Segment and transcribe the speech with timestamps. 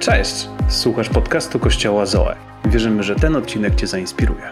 [0.00, 0.48] Cześć!
[0.68, 2.36] Słuchasz podcastu Kościoła Zoe.
[2.64, 4.42] Wierzymy, że ten odcinek Cię zainspiruje.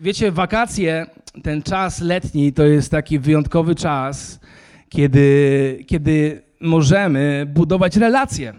[0.00, 1.06] Wiecie, wakacje,
[1.42, 4.40] ten czas letni to jest taki wyjątkowy czas,
[4.88, 8.54] kiedy, kiedy możemy budować relacje.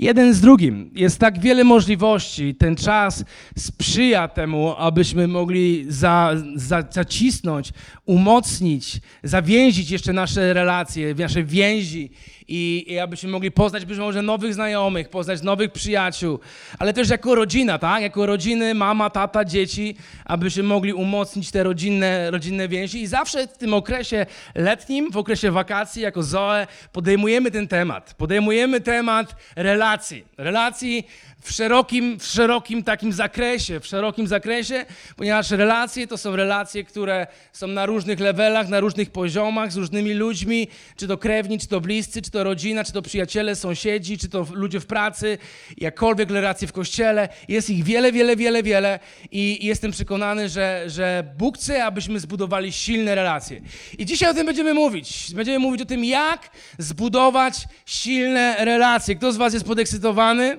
[0.00, 0.90] Jeden z drugim.
[0.94, 2.54] Jest tak wiele możliwości.
[2.54, 3.24] Ten czas
[3.58, 7.72] sprzyja temu, abyśmy mogli za, za, zacisnąć,
[8.06, 12.10] umocnić, zawięzić jeszcze nasze relacje, nasze więzi
[12.50, 16.38] i, i abyśmy mogli poznać być może nowych znajomych, poznać nowych przyjaciół,
[16.78, 18.02] ale też jako rodzina, tak?
[18.02, 23.02] Jako rodziny, mama, tata, dzieci, abyśmy mogli umocnić te rodzinne, rodzinne więzi.
[23.02, 28.14] I zawsze w tym okresie letnim, w okresie wakacji, jako Zoe, podejmujemy ten temat.
[28.14, 30.24] Podejmujemy temat relacji.
[30.38, 31.06] Relacji
[31.40, 34.86] w szerokim, w szerokim takim zakresie, w szerokim zakresie,
[35.16, 40.14] ponieważ relacje to są relacje, które są na różnych levelach, na różnych poziomach, z różnymi
[40.14, 44.28] ludźmi, czy to krewni, czy to bliscy, czy to rodzina, czy to przyjaciele, sąsiedzi, czy
[44.28, 45.38] to ludzie w pracy,
[45.76, 47.28] jakkolwiek relacje w kościele.
[47.48, 48.98] Jest ich wiele, wiele, wiele, wiele
[49.30, 53.60] i jestem przekonany, że, że Bóg chce, abyśmy zbudowali silne relacje.
[53.98, 55.34] I dzisiaj o tym będziemy mówić.
[55.34, 57.54] Będziemy mówić o tym, jak zbudować
[57.86, 59.14] silne relacje.
[59.14, 60.58] Kto z Was jest podekscytowany?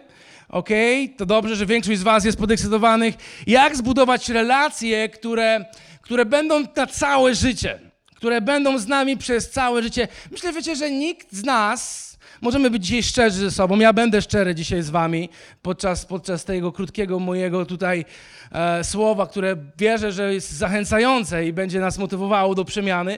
[0.52, 1.10] Okay?
[1.18, 3.16] to dobrze, że większość z Was jest podekscytowanych.
[3.48, 5.66] Jak zbudować relacje, które,
[6.02, 7.80] które będą na całe życie,
[8.16, 10.08] które będą z nami przez całe życie.
[10.32, 14.56] Myślę, wiecie, że nikt z nas, możemy być dzisiaj szczerzy ze sobą, ja będę szczery
[14.56, 15.30] dzisiaj z Wami
[15.62, 18.06] podczas, podczas tego krótkiego mojego tutaj
[18.52, 23.18] e, słowa, które wierzę, że jest zachęcające i będzie nas motywowało do przemiany.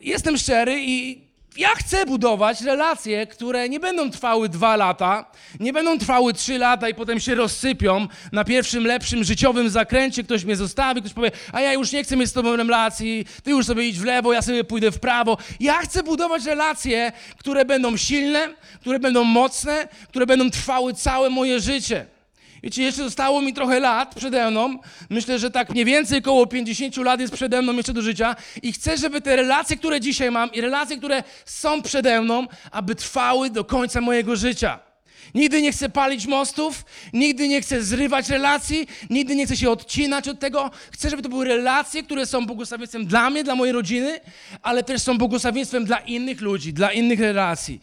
[0.00, 1.27] Jestem szczery i
[1.58, 6.88] ja chcę budować relacje, które nie będą trwały dwa lata, nie będą trwały trzy lata
[6.88, 10.22] i potem się rozsypią na pierwszym lepszym życiowym zakręcie.
[10.24, 13.50] Ktoś mnie zostawi, ktoś powie, a ja już nie chcę mieć z tobą relacji, ty
[13.50, 15.38] już sobie idź w lewo, ja sobie pójdę w prawo.
[15.60, 21.60] Ja chcę budować relacje, które będą silne, które będą mocne, które będą trwały całe moje
[21.60, 22.17] życie.
[22.62, 24.78] Wiecie, jeszcze zostało mi trochę lat przede mną.
[25.10, 28.36] Myślę, że tak mniej więcej około 50 lat jest przede mną jeszcze do życia.
[28.62, 32.94] I chcę, żeby te relacje, które dzisiaj mam i relacje, które są przede mną, aby
[32.94, 34.88] trwały do końca mojego życia.
[35.34, 40.28] Nigdy nie chcę palić mostów, nigdy nie chcę zrywać relacji, nigdy nie chcę się odcinać
[40.28, 40.70] od tego.
[40.92, 44.20] Chcę, żeby to były relacje, które są błogosławieństwem dla mnie, dla mojej rodziny,
[44.62, 47.80] ale też są błogosławieństwem dla innych ludzi, dla innych relacji.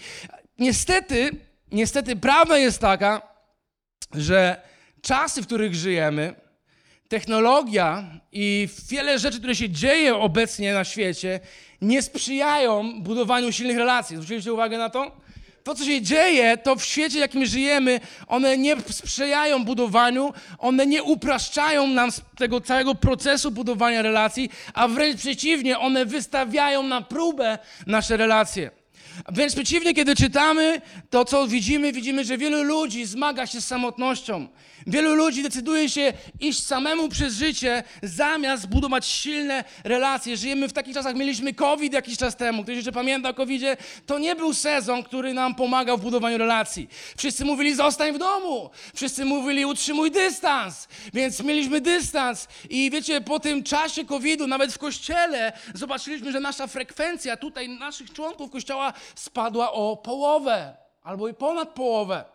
[0.60, 1.30] Niestety,
[1.72, 3.35] niestety prawda jest taka,
[4.14, 4.62] że
[5.02, 6.36] czasy, w których żyjemy,
[7.08, 11.40] technologia i wiele rzeczy, które się dzieje obecnie na świecie,
[11.82, 14.16] nie sprzyjają budowaniu silnych relacji.
[14.16, 15.12] Zwróciliście uwagę na to?
[15.64, 20.86] To, co się dzieje, to w świecie, w jakim żyjemy, one nie sprzyjają budowaniu, one
[20.86, 27.58] nie upraszczają nam tego całego procesu budowania relacji, a wręcz przeciwnie, one wystawiają na próbę
[27.88, 28.72] nasze relacje.
[29.30, 34.48] Wręcz przeciwnie, kiedy czytamy to, co widzimy, widzimy, że wielu ludzi zmaga się z samotnością.
[34.88, 40.38] Wielu ludzi decyduje się iść samemu przez życie, zamiast budować silne relacje.
[40.38, 42.64] Żyjemy w takich czasach, mieliśmy COVID jakiś czas temu.
[42.64, 43.78] Ktoś jeszcze pamięta o COVIDzie?
[44.06, 46.90] To nie był sezon, który nam pomagał w budowaniu relacji.
[47.18, 48.70] Wszyscy mówili, zostań w domu.
[48.96, 50.88] Wszyscy mówili, utrzymuj dystans.
[51.14, 52.48] Więc mieliśmy dystans.
[52.70, 58.14] I wiecie, po tym czasie COVID-u, nawet w kościele, zobaczyliśmy, że nasza frekwencja tutaj, naszych
[58.14, 62.26] członków kościoła spadła o połowę albo i ponad połowę.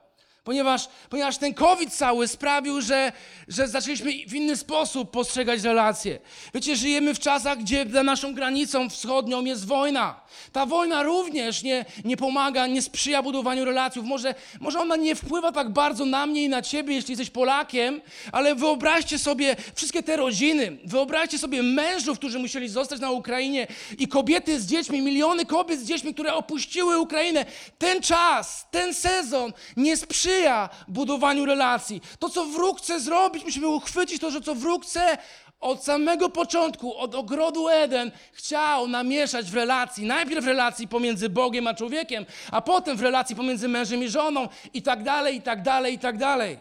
[0.51, 3.13] Ponieważ, ponieważ ten COVID cały sprawił, że,
[3.49, 6.19] że zaczęliśmy w inny sposób postrzegać relacje.
[6.55, 10.21] Wiecie, żyjemy w czasach, gdzie za naszą granicą wschodnią jest wojna.
[10.53, 14.03] Ta wojna również nie, nie pomaga, nie sprzyja budowaniu relacji.
[14.03, 18.01] Może, może ona nie wpływa tak bardzo na mnie i na ciebie, jeśli jesteś Polakiem,
[18.33, 23.67] ale wyobraźcie sobie wszystkie te rodziny, wyobraźcie sobie mężów, którzy musieli zostać na Ukrainie
[23.99, 27.45] i kobiety z dziećmi, miliony kobiet z dziećmi, które opuściły Ukrainę.
[27.79, 32.03] Ten czas, ten sezon nie sprzyja sprzyja budowaniu relacji.
[32.19, 35.19] To, co wróg chce zrobić, musimy uchwycić to, że co wróg chce
[35.61, 40.07] od samego początku, od ogrodu Eden, chciał namieszać w relacji.
[40.07, 44.49] Najpierw w relacji pomiędzy Bogiem a człowiekiem, a potem w relacji pomiędzy mężem i żoną,
[44.75, 46.59] i tak dalej, i tak dalej, i tak dalej.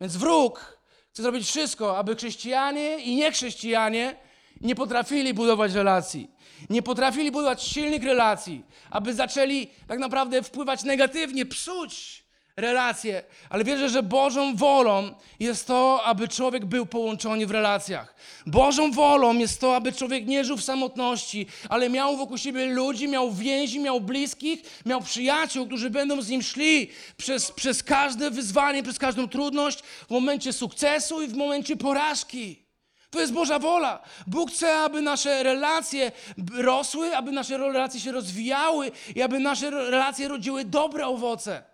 [0.00, 0.78] Więc wróg
[1.12, 4.16] chce zrobić wszystko, aby chrześcijanie i niechrześcijanie
[4.60, 6.30] nie potrafili budować relacji.
[6.70, 12.24] Nie potrafili budować silnych relacji, aby zaczęli tak naprawdę wpływać negatywnie, psuć
[12.56, 18.14] relacje, ale wierzę, że Bożą wolą jest to, aby człowiek był połączony w relacjach.
[18.46, 23.08] Bożą wolą jest to, aby człowiek nie żył w samotności, ale miał wokół siebie ludzi,
[23.08, 28.82] miał więzi, miał bliskich, miał przyjaciół, którzy będą z nim szli przez, przez każde wyzwanie,
[28.82, 32.70] przez każdą trudność, w momencie sukcesu i w momencie porażki.
[33.10, 34.02] To jest Boża wola.
[34.26, 36.12] Bóg chce, aby nasze relacje
[36.54, 41.69] rosły, aby nasze relacje się rozwijały i aby nasze relacje rodziły dobre owoce.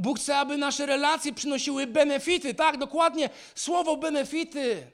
[0.00, 2.54] Bóg chce, aby nasze relacje przynosiły benefity.
[2.54, 4.86] Tak, dokładnie, słowo benefity.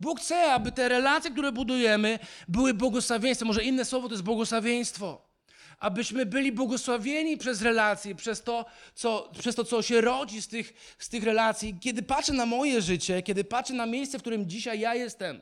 [0.00, 2.18] Bóg chce, aby te relacje, które budujemy,
[2.48, 3.46] były błogosławieństwem.
[3.46, 5.30] Może inne słowo to jest błogosławieństwo.
[5.78, 10.94] Abyśmy byli błogosławieni przez relacje, przez to, co, przez to, co się rodzi z tych,
[10.98, 11.78] z tych relacji.
[11.80, 15.40] Kiedy patrzę na moje życie, kiedy patrzę na miejsce, w którym dzisiaj ja jestem,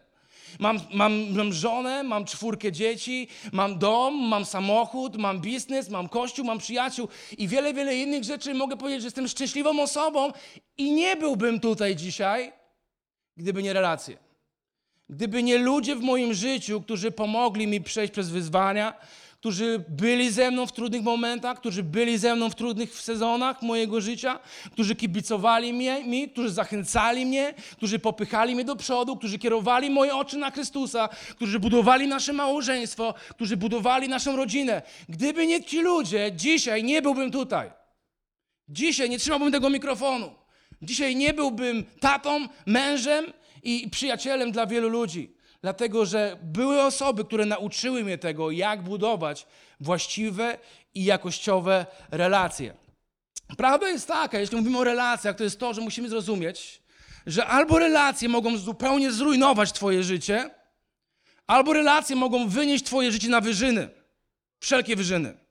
[0.58, 6.44] Mam, mam, mam żonę, mam czwórkę dzieci, mam dom, mam samochód, mam biznes, mam kościół,
[6.44, 7.08] mam przyjaciół
[7.38, 8.54] i wiele, wiele innych rzeczy.
[8.54, 10.32] Mogę powiedzieć, że jestem szczęśliwą osobą
[10.78, 12.52] i nie byłbym tutaj dzisiaj,
[13.36, 14.18] gdyby nie relacje.
[15.10, 18.94] Gdyby nie ludzie w moim życiu, którzy pomogli mi przejść przez wyzwania,
[19.40, 24.00] którzy byli ze mną w trudnych momentach, którzy byli ze mną w trudnych sezonach mojego
[24.00, 24.40] życia,
[24.72, 30.14] którzy kibicowali mnie, mi, którzy zachęcali mnie, którzy popychali mnie do przodu, którzy kierowali moje
[30.14, 34.82] oczy na Chrystusa, którzy budowali nasze małżeństwo, którzy budowali naszą rodzinę.
[35.08, 37.70] Gdyby nie ci ludzie, dzisiaj nie byłbym tutaj.
[38.68, 40.34] Dzisiaj nie trzymałbym tego mikrofonu.
[40.82, 43.24] Dzisiaj nie byłbym tatą, mężem
[43.62, 45.37] i przyjacielem dla wielu ludzi.
[45.62, 49.46] Dlatego, że były osoby, które nauczyły mnie tego, jak budować
[49.80, 50.58] właściwe
[50.94, 52.74] i jakościowe relacje.
[53.56, 56.82] Prawda jest taka, jeśli mówimy o relacjach, to jest to, że musimy zrozumieć,
[57.26, 60.50] że albo relacje mogą zupełnie zrujnować Twoje życie,
[61.46, 63.88] albo relacje mogą wynieść Twoje życie na wyżyny.
[64.60, 65.47] Wszelkie wyżyny.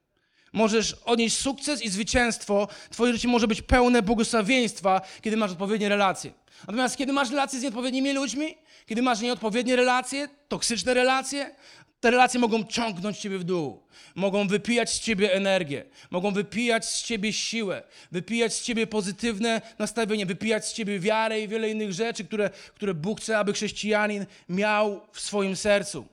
[0.53, 2.67] Możesz odnieść sukces i zwycięstwo.
[2.89, 6.31] Twoje życie może być pełne błogosławieństwa, kiedy masz odpowiednie relacje.
[6.67, 11.55] Natomiast kiedy masz relacje z nieodpowiednimi ludźmi, kiedy masz nieodpowiednie relacje, toksyczne relacje,
[11.99, 13.83] te relacje mogą ciągnąć ciebie w dół.
[14.15, 20.25] Mogą wypijać z ciebie energię, mogą wypijać z ciebie siłę, wypijać z ciebie pozytywne nastawienie,
[20.25, 25.01] wypijać z ciebie wiarę i wiele innych rzeczy, które, które Bóg chce, aby chrześcijanin miał
[25.11, 26.07] w swoim sercu.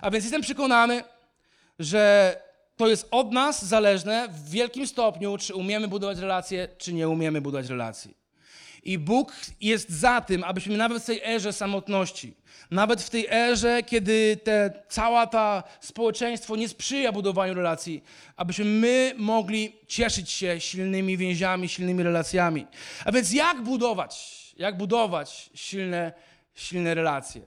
[0.00, 1.04] A więc jestem przekonany,
[1.78, 2.36] że
[2.78, 7.40] to jest od nas zależne w wielkim stopniu, czy umiemy budować relacje, czy nie umiemy
[7.40, 8.14] budować relacji.
[8.84, 12.34] I Bóg jest za tym, abyśmy nawet w tej erze samotności,
[12.70, 18.04] nawet w tej erze, kiedy te, cała ta społeczeństwo nie sprzyja budowaniu relacji,
[18.36, 22.66] abyśmy my mogli cieszyć się silnymi więziami, silnymi relacjami.
[23.04, 26.12] A więc jak budować, jak budować silne,
[26.54, 27.42] silne relacje?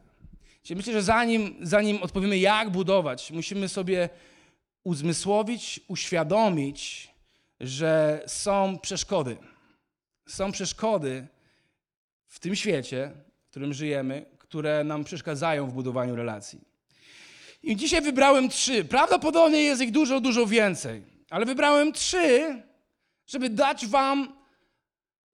[0.69, 4.09] Myślę, że zanim, zanim odpowiemy, jak budować, musimy sobie
[4.83, 7.09] uzmysłowić, uświadomić,
[7.59, 9.37] że są przeszkody.
[10.27, 11.27] Są przeszkody
[12.27, 13.11] w tym świecie,
[13.43, 16.61] w którym żyjemy, które nam przeszkadzają w budowaniu relacji.
[17.63, 18.85] I dzisiaj wybrałem trzy.
[18.85, 22.61] Prawdopodobnie jest ich dużo, dużo więcej, ale wybrałem trzy,
[23.27, 24.33] żeby dać Wam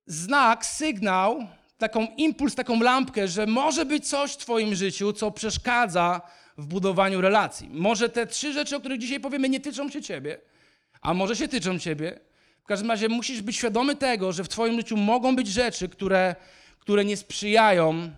[0.05, 1.47] znak, sygnał,
[1.77, 6.21] taką impuls, taką lampkę, że może być coś w Twoim życiu, co przeszkadza
[6.57, 7.69] w budowaniu relacji.
[7.71, 10.39] Może te trzy rzeczy, o których dzisiaj powiemy, nie tyczą się Ciebie,
[11.01, 12.19] a może się tyczą Ciebie.
[12.63, 16.36] W każdym razie musisz być świadomy tego, że w Twoim życiu mogą być rzeczy, które,
[16.80, 18.12] które nie sprzyjają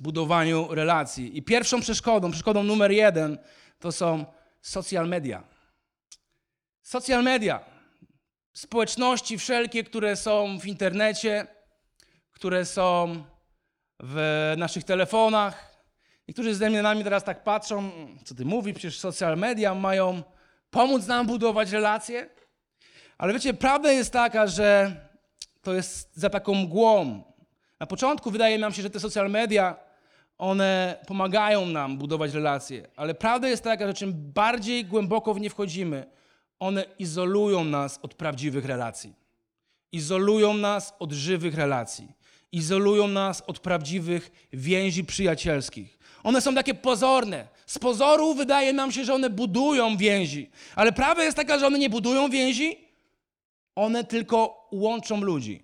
[0.00, 1.38] budowaniu relacji.
[1.38, 3.38] I pierwszą przeszkodą, przeszkodą numer jeden,
[3.78, 4.24] to są
[4.62, 5.42] social media.
[6.82, 7.60] Social media.
[8.52, 11.46] Społeczności wszelkie, które są w internecie,
[12.30, 13.24] które są
[14.00, 15.69] w naszych telefonach.
[16.30, 17.90] Niektórzy ze mnie na mnie teraz tak patrzą,
[18.24, 20.22] co ty mówisz, przecież social media mają
[20.70, 22.28] pomóc nam budować relacje.
[23.18, 24.96] Ale wiecie, prawda jest taka, że
[25.62, 27.22] to jest za taką mgłą.
[27.80, 29.76] Na początku wydaje nam się, że te social media,
[30.38, 35.50] one pomagają nam budować relacje, ale prawda jest taka, że czym bardziej głęboko w nie
[35.50, 36.06] wchodzimy,
[36.58, 39.14] one izolują nas od prawdziwych relacji.
[39.92, 42.12] Izolują nas od żywych relacji.
[42.52, 45.99] Izolują nas od prawdziwych więzi przyjacielskich.
[46.22, 47.48] One są takie pozorne.
[47.66, 51.78] Z pozoru wydaje nam się, że one budują więzi, ale prawda jest taka, że one
[51.78, 52.78] nie budują więzi,
[53.74, 55.62] one tylko łączą ludzi.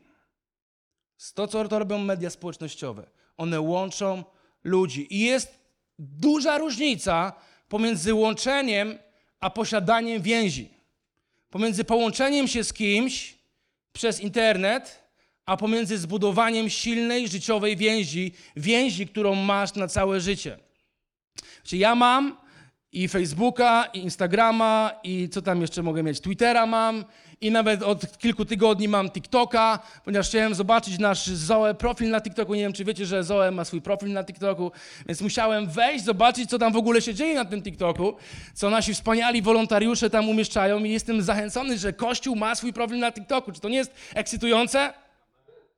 [1.34, 3.06] To, co to robią media społecznościowe.
[3.36, 4.24] One łączą
[4.64, 5.14] ludzi.
[5.14, 5.58] I jest
[5.98, 7.32] duża różnica
[7.68, 8.98] pomiędzy łączeniem
[9.40, 10.70] a posiadaniem więzi.
[11.50, 13.38] Pomiędzy połączeniem się z kimś
[13.92, 15.02] przez internet,
[15.46, 20.58] a pomiędzy zbudowaniem silnej życiowej więzi, więzi, którą masz na całe życie.
[21.64, 22.36] Czyli ja mam
[22.92, 26.20] i Facebooka, i Instagrama, i co tam jeszcze mogę mieć?
[26.20, 27.04] Twittera mam,
[27.40, 32.54] i nawet od kilku tygodni mam TikToka, ponieważ chciałem zobaczyć nasz Zoe profil na TikToku.
[32.54, 34.72] Nie wiem, czy wiecie, że Zoe ma swój profil na TikToku,
[35.08, 38.16] więc musiałem wejść, zobaczyć, co tam w ogóle się dzieje na tym TikToku,
[38.54, 43.12] co nasi wspaniali wolontariusze tam umieszczają i jestem zachęcony, że Kościół ma swój profil na
[43.12, 43.52] TikToku.
[43.52, 45.05] Czy to nie jest ekscytujące?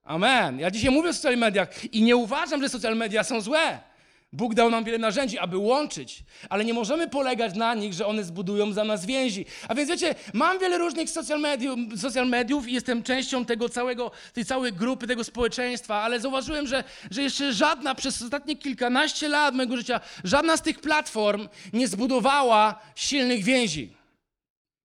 [0.08, 0.58] Amen.
[0.58, 3.78] Ja dzisiaj mówię o social mediach i nie uważam, że social media są złe.
[4.32, 8.24] Bóg dał nam wiele narzędzi, aby łączyć, ale nie możemy polegać na nich, że one
[8.24, 9.46] zbudują za nas więzi.
[9.68, 14.10] A więc wiecie, mam wiele różnych social mediów, social mediów i jestem częścią tego całego,
[14.32, 19.54] tej całej grupy, tego społeczeństwa, ale zauważyłem, że, że jeszcze żadna przez ostatnie kilkanaście lat
[19.54, 23.92] mojego życia, żadna z tych platform nie zbudowała silnych więzi.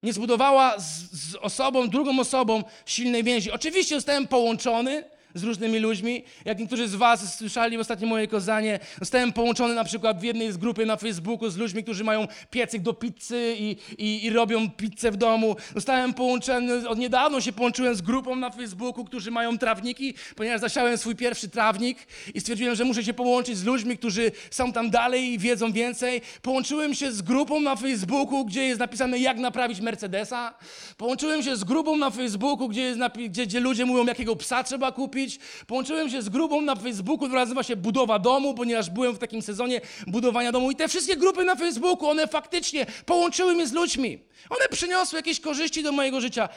[0.03, 3.51] Nie zbudowała z, z osobą, drugą osobą silnej więzi.
[3.51, 6.23] Oczywiście zostałem połączony z różnymi ludźmi.
[6.45, 10.51] Jak niektórzy z Was słyszeli w ostatnim moje kazanie, zostałem połączony na przykład w jednej
[10.51, 14.69] z grupy na Facebooku z ludźmi, którzy mają piecyk do pizzy i, i, i robią
[14.69, 15.55] pizzę w domu.
[15.75, 20.97] Zostałem połączony, od niedawno się połączyłem z grupą na Facebooku, którzy mają trawniki, ponieważ zasiałem
[20.97, 21.97] swój pierwszy trawnik
[22.33, 26.21] i stwierdziłem, że muszę się połączyć z ludźmi, którzy są tam dalej i wiedzą więcej.
[26.41, 30.53] Połączyłem się z grupą na Facebooku, gdzie jest napisane jak naprawić Mercedesa.
[30.97, 32.99] Połączyłem się z grupą na Facebooku, gdzie, jest
[33.29, 35.22] gdzie, gdzie ludzie mówią, jakiego psa trzeba kupić.
[35.67, 39.41] Połączyłem się z grupą na Facebooku, która nazywa się Budowa Domu, ponieważ byłem w takim
[39.41, 40.71] sezonie budowania domu.
[40.71, 44.19] I te wszystkie grupy na Facebooku, one faktycznie połączyły mnie z ludźmi.
[44.49, 46.49] One przyniosły jakieś korzyści do mojego życia,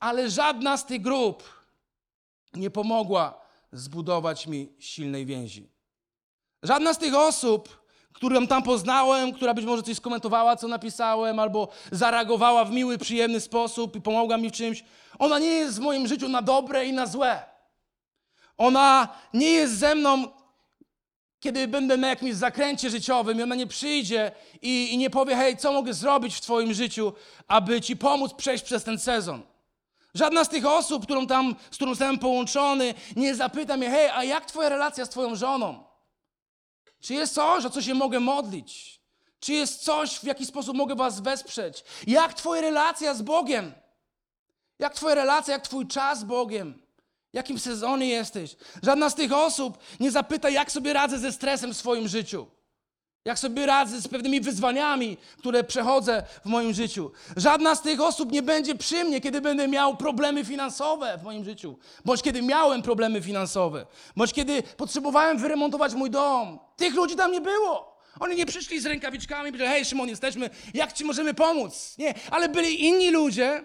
[0.00, 1.42] ale żadna z tych grup
[2.54, 3.40] nie pomogła
[3.72, 5.68] zbudować mi silnej więzi.
[6.62, 7.80] Żadna z tych osób,
[8.12, 13.40] którą tam poznałem, która być może coś skomentowała, co napisałem, albo zareagowała w miły, przyjemny
[13.40, 14.84] sposób i pomogła mi w czymś,
[15.18, 17.49] ona nie jest w moim życiu na dobre i na złe.
[18.60, 20.28] Ona nie jest ze mną,
[21.40, 25.56] kiedy będę na jakimś zakręcie życiowym i ona nie przyjdzie i, i nie powie, hej,
[25.56, 27.12] co mogę zrobić w twoim życiu,
[27.48, 29.42] aby ci pomóc przejść przez ten sezon.
[30.14, 34.24] Żadna z tych osób, którą tam, z którą zostałem połączony, nie zapyta mnie, hej, a
[34.24, 35.84] jak twoja relacja z twoją żoną?
[37.00, 39.00] Czy jest coś, o co się mogę modlić?
[39.40, 41.84] Czy jest coś, w jaki sposób mogę was wesprzeć?
[42.06, 43.72] Jak twoja relacja z Bogiem?
[44.78, 46.89] Jak twoja relacja, jak twój czas z Bogiem?
[47.32, 48.56] Jakim sezonie jesteś?
[48.82, 52.46] Żadna z tych osób nie zapyta, jak sobie radzę ze stresem w swoim życiu.
[53.24, 57.10] Jak sobie radzę z pewnymi wyzwaniami, które przechodzę w moim życiu.
[57.36, 61.44] Żadna z tych osób nie będzie przy mnie, kiedy będę miał problemy finansowe w moim
[61.44, 61.78] życiu.
[62.04, 63.86] Bądź kiedy miałem problemy finansowe.
[64.16, 66.58] Bądź kiedy potrzebowałem wyremontować mój dom.
[66.76, 67.96] Tych ludzi tam nie było.
[68.20, 71.94] Oni nie przyszli z rękawiczkami i powiedzieli, hej Szymon, jesteśmy, jak ci możemy pomóc?
[71.98, 73.64] Nie, ale byli inni ludzie,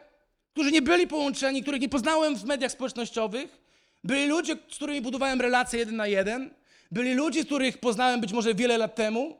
[0.55, 3.57] którzy nie byli połączeni, których nie poznałem w mediach społecznościowych.
[4.03, 6.53] Byli ludzie, z którymi budowałem relacje jeden na jeden.
[6.91, 9.37] Byli ludzie, których poznałem być może wiele lat temu.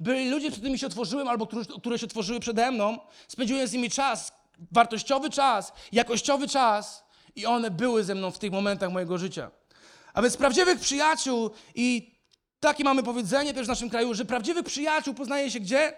[0.00, 1.46] Byli ludzie, przed którymi się otworzyłem albo
[1.80, 2.98] które się otworzyły przede mną.
[3.28, 4.32] Spędziłem z nimi czas,
[4.72, 7.04] wartościowy czas, jakościowy czas
[7.36, 9.50] i one były ze mną w tych momentach mojego życia.
[10.14, 12.14] A więc prawdziwych przyjaciół i
[12.60, 15.92] takie mamy powiedzenie też w naszym kraju, że prawdziwych przyjaciół poznaje się gdzie?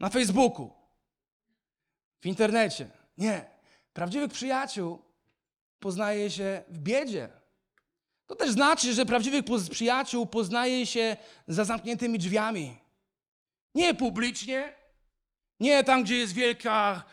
[0.00, 0.70] Na Facebooku.
[2.20, 2.90] W internecie.
[3.18, 3.53] Nie.
[3.94, 4.98] Prawdziwych przyjaciół
[5.78, 7.28] poznaje się w biedzie.
[8.26, 11.16] To też znaczy, że prawdziwych przyjaciół poznaje się
[11.48, 12.76] za zamkniętymi drzwiami.
[13.74, 14.72] Nie publicznie,
[15.60, 17.04] nie tam, gdzie jest wielka,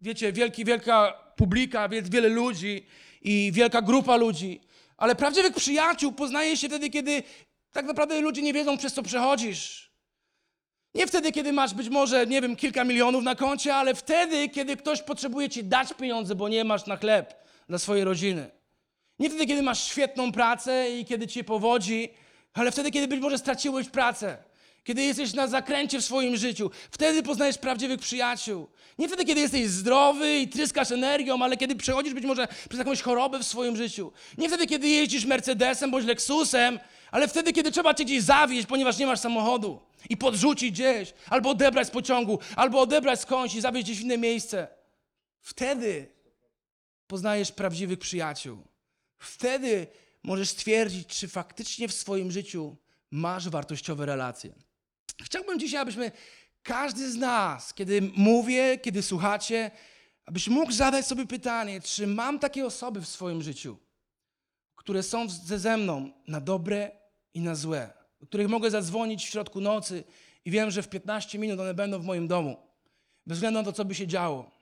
[0.00, 2.86] wiecie, wielki, wielka publika, wie- wiele ludzi
[3.22, 4.60] i wielka grupa ludzi,
[4.96, 7.22] ale prawdziwych przyjaciół poznaje się wtedy, kiedy
[7.72, 9.87] tak naprawdę ludzie nie wiedzą, przez co przechodzisz.
[10.94, 14.76] Nie wtedy, kiedy masz być może, nie wiem, kilka milionów na koncie, ale wtedy, kiedy
[14.76, 17.34] ktoś potrzebuje ci dać pieniądze, bo nie masz na chleb
[17.68, 18.50] dla swojej rodziny.
[19.18, 22.08] Nie wtedy, kiedy masz świetną pracę i kiedy ci się powodzi,
[22.54, 24.47] ale wtedy, kiedy być może straciłeś pracę.
[24.88, 28.68] Kiedy jesteś na zakręcie w swoim życiu, wtedy poznajesz prawdziwych przyjaciół.
[28.98, 33.02] Nie wtedy, kiedy jesteś zdrowy i tryskasz energią, ale kiedy przechodzisz być może przez jakąś
[33.02, 34.12] chorobę w swoim życiu.
[34.38, 36.78] Nie wtedy, kiedy jeździsz Mercedesem bądź Lexusem,
[37.10, 41.50] ale wtedy, kiedy trzeba cię gdzieś zawieźć, ponieważ nie masz samochodu i podrzucić gdzieś, albo
[41.50, 44.68] odebrać z pociągu, albo odebrać skądś i zawieźć gdzieś w inne miejsce.
[45.40, 46.08] Wtedy
[47.06, 48.58] poznajesz prawdziwych przyjaciół.
[49.18, 49.86] Wtedy
[50.22, 52.76] możesz stwierdzić, czy faktycznie w swoim życiu
[53.10, 54.67] masz wartościowe relacje.
[55.22, 56.12] Chciałbym dzisiaj, abyśmy
[56.62, 59.70] każdy z nas, kiedy mówię, kiedy słuchacie,
[60.26, 63.76] abyś mógł zadać sobie pytanie, czy mam takie osoby w swoim życiu,
[64.76, 66.90] które są ze mną na dobre
[67.34, 70.04] i na złe, do których mogę zadzwonić w środku nocy
[70.44, 72.56] i wiem, że w 15 minut one będą w moim domu,
[73.26, 74.58] bez względu na to, co by się działo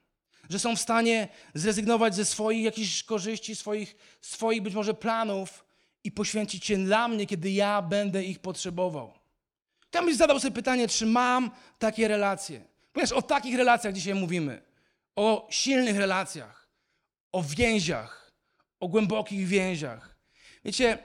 [0.51, 5.65] że są w stanie zrezygnować ze swoich jakichś korzyści, swoich, swoich być może planów
[6.05, 9.26] i poświęcić się dla mnie, kiedy ja będę ich potrzebował.
[9.97, 12.65] Ja bym zadał sobie pytanie, czy mam takie relacje.
[12.93, 14.63] Ponieważ o takich relacjach dzisiaj mówimy.
[15.17, 16.69] O silnych relacjach,
[17.33, 18.33] o więziach,
[18.81, 20.17] o głębokich więziach.
[20.65, 20.99] Wiecie,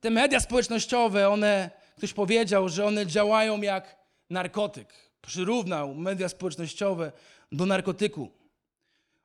[0.00, 3.96] te media społecznościowe, one, ktoś powiedział, że one działają jak
[4.30, 4.92] narkotyk.
[5.20, 7.12] Przyrównał media społecznościowe
[7.52, 8.30] do narkotyku.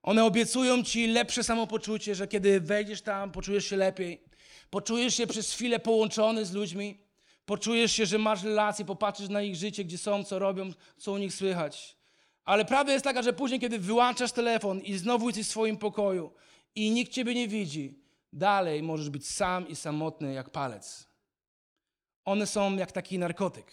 [0.04, 4.22] One obiecują ci lepsze samopoczucie, że kiedy wejdziesz tam, poczujesz się lepiej.
[4.70, 6.98] Poczujesz się przez chwilę połączony z ludźmi.
[7.52, 11.18] Poczujesz się, że masz relacje, popatrzysz na ich życie, gdzie są, co robią, co u
[11.18, 11.98] nich słychać.
[12.44, 16.34] Ale prawda jest taka, że później, kiedy wyłączasz telefon i znowu jesteś w swoim pokoju
[16.76, 18.04] i nikt ciebie nie widzi,
[18.34, 21.08] dalej możesz być sam i samotny jak palec.
[22.26, 23.72] One są jak taki narkotyk,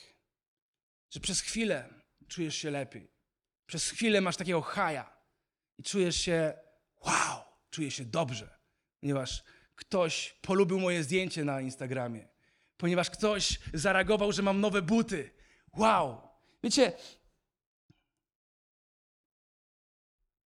[1.11, 1.89] że przez chwilę
[2.29, 3.11] czujesz się lepiej.
[3.67, 5.13] Przez chwilę masz takiego haja
[5.79, 6.53] i czujesz się
[7.07, 8.59] wow, czujesz się dobrze,
[9.01, 9.45] ponieważ
[9.75, 12.38] ktoś polubił moje zdjęcie na Instagramie,
[12.79, 15.31] ponieważ ktoś zareagował, że mam nowe buty.
[15.77, 16.21] Wow.
[16.63, 16.93] Wiecie,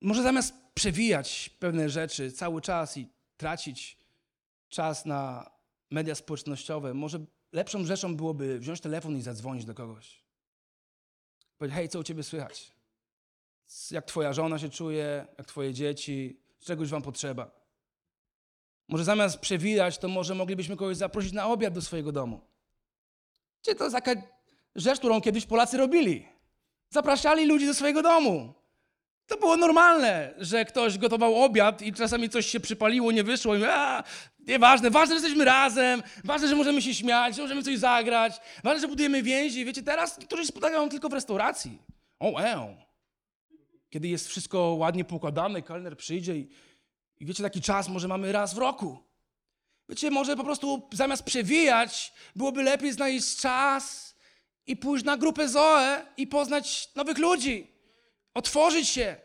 [0.02, 3.98] może zamiast przewijać pewne rzeczy cały czas i tracić
[4.70, 5.52] czas na
[5.92, 10.24] media społecznościowe, może lepszą rzeczą byłoby wziąć telefon i zadzwonić do kogoś.
[11.58, 12.72] Powiedzieć, hej, co u ciebie słychać?
[13.92, 17.61] Jak twoja żona się czuje, jak twoje dzieci, czegoś wam potrzeba.
[18.92, 22.42] Może zamiast przewijać, to może moglibyśmy kogoś zaprosić na obiad do swojego domu.
[23.62, 24.22] Czy to jest taka
[24.76, 26.28] rzecz, którą kiedyś Polacy robili?
[26.90, 28.54] Zapraszali ludzi do swojego domu.
[29.28, 33.64] To było normalne, że ktoś gotował obiad i czasami coś się przypaliło, nie wyszło i
[33.64, 34.04] a,
[34.40, 38.82] nieważne, ważne, że jesteśmy razem, ważne, że możemy się śmiać, że możemy coś zagrać, ważne,
[38.82, 39.66] że budujemy więzi.
[39.66, 41.80] Wiecie, teraz niektórzy spotykają tylko w restauracji.
[42.20, 42.78] O, e.
[43.90, 46.50] Kiedy jest wszystko ładnie poukładane, kelner przyjdzie i,
[47.22, 48.98] i wiecie, taki czas może mamy raz w roku.
[49.90, 54.16] Wiecie, może po prostu zamiast przewijać, byłoby lepiej znaleźć czas
[54.68, 57.68] i pójść na grupę Zoe i poznać nowych ludzi
[58.34, 59.16] otworzyć się.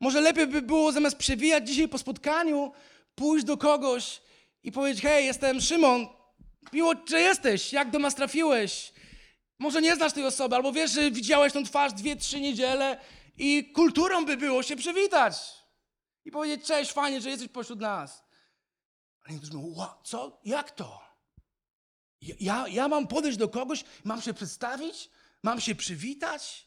[0.00, 2.72] Może lepiej by było zamiast przewijać dzisiaj po spotkaniu,
[3.14, 4.20] pójść do kogoś
[4.62, 6.06] i powiedzieć: Hej, jestem Szymon,
[6.72, 8.92] miło, że jesteś, jak do nas trafiłeś?
[9.58, 13.00] Może nie znasz tej osoby, albo wiesz, że widziałeś tą twarz dwie, trzy niedziele
[13.38, 15.65] i kulturą by było się przywitać
[16.26, 18.24] i powiedzieć: Cześć, fajnie, że jesteś pośród nas.
[19.22, 20.40] Ale niektórzy mówią: "Ła, Co?
[20.44, 21.00] Jak to?
[22.20, 25.10] Ja, ja mam podejść do kogoś, mam się przedstawić,
[25.42, 26.66] mam się przywitać?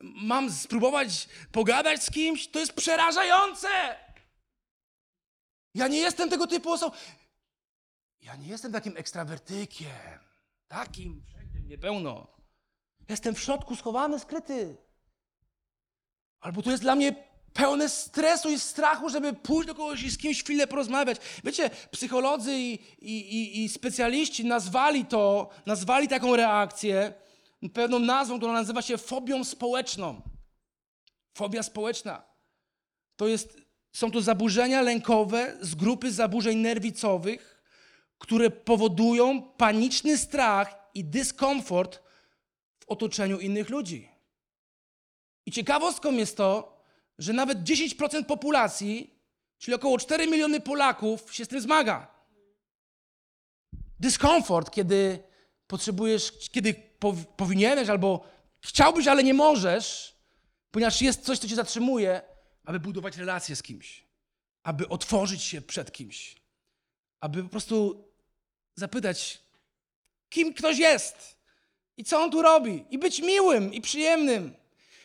[0.00, 3.68] mam spróbować pogadać z kimś, to jest przerażające.
[5.74, 6.96] Ja nie jestem tego typu osobą.
[8.20, 10.18] Ja nie jestem takim ekstrawertykiem.
[10.68, 12.26] Takim wszędzie mnie pełno.
[13.08, 14.76] Jestem w środku schowany, skryty.
[16.40, 20.18] Albo to jest dla mnie pełne stresu i strachu, żeby pójść do kogoś i z
[20.18, 21.18] kimś chwilę porozmawiać.
[21.44, 27.14] Wiecie, psycholodzy i, i, i, i specjaliści nazwali to, nazwali taką reakcję
[27.74, 30.22] pewną nazwą, która nazywa się fobią społeczną.
[31.34, 32.22] Fobia społeczna.
[33.16, 33.58] To jest,
[33.92, 37.62] są to zaburzenia lękowe z grupy zaburzeń nerwicowych,
[38.18, 42.02] które powodują paniczny strach i dyskomfort
[42.80, 44.08] w otoczeniu innych ludzi.
[45.46, 46.75] I ciekawostką jest to,
[47.18, 49.20] że nawet 10% populacji,
[49.58, 52.16] czyli około 4 miliony Polaków, się z tym zmaga.
[54.00, 55.22] Dyskomfort, kiedy
[55.66, 56.74] potrzebujesz, kiedy
[57.36, 58.24] powinieneś albo
[58.60, 60.16] chciałbyś, ale nie możesz,
[60.70, 62.22] ponieważ jest coś, co cię zatrzymuje,
[62.64, 64.04] aby budować relacje z kimś,
[64.62, 66.36] aby otworzyć się przed kimś,
[67.20, 68.04] aby po prostu
[68.74, 69.42] zapytać,
[70.28, 71.36] kim ktoś jest
[71.96, 74.54] i co on tu robi, i być miłym i przyjemnym.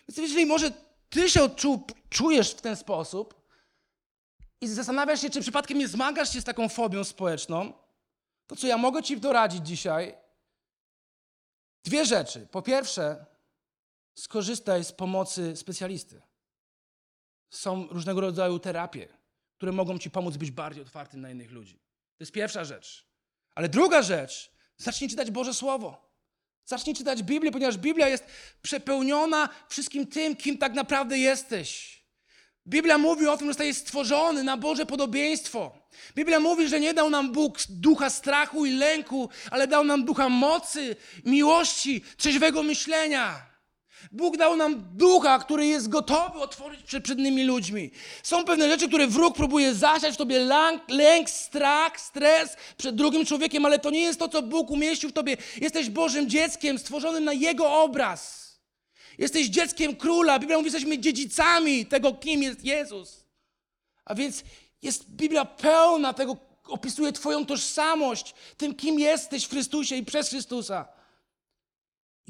[0.08, 0.72] Więc jeżeli może
[1.12, 3.42] ty się odczu, czujesz w ten sposób
[4.62, 7.74] i zastanawiasz się, czy przypadkiem nie zmagasz się z taką fobią społeczną,
[8.48, 10.22] to co ja mogę ci doradzić dzisiaj,
[11.84, 12.48] Dwie rzeczy.
[12.52, 13.26] Po pierwsze,
[14.16, 16.22] skorzystaj z pomocy specjalisty.
[17.50, 19.08] Są różnego rodzaju terapie,
[19.58, 21.80] które mogą ci pomóc być bardziej otwartym na innych ludzi.
[22.18, 23.08] To jest pierwsza rzecz.
[23.56, 26.11] Ale druga rzecz, zacznij czytać Boże Słowo.
[26.66, 28.26] Zacznij czytać Biblię, ponieważ Biblia jest
[28.62, 32.02] przepełniona wszystkim tym, kim tak naprawdę jesteś.
[32.68, 35.72] Biblia mówi o tym, że zostaje stworzony na Boże podobieństwo.
[36.16, 40.30] Biblia mówi, że nie dał nam Bóg ducha strachu i lęku, ale dał nam ducha
[40.30, 40.96] mocy,
[41.26, 43.51] miłości, trzeźwego myślenia.
[44.12, 47.92] Bóg dał nam ducha, który jest gotowy otworzyć przed, przed innymi ludźmi.
[48.24, 53.26] Są pewne rzeczy, które wróg próbuje zasiać w tobie lęk, lęk, strach, stres przed drugim
[53.26, 55.38] człowiekiem, ale to nie jest to, co Bóg umieścił w tobie.
[55.62, 58.52] Jesteś Bożym dzieckiem, stworzonym na Jego obraz.
[59.18, 60.40] Jesteś dzieckiem króla.
[60.40, 63.26] Biblia mówi, że jesteśmy dziedzicami tego, kim jest Jezus.
[64.06, 64.44] A więc
[64.82, 66.38] jest Biblia pełna tego,
[66.68, 71.01] opisuje Twoją tożsamość, tym, kim jesteś w Chrystusie i przez Chrystusa.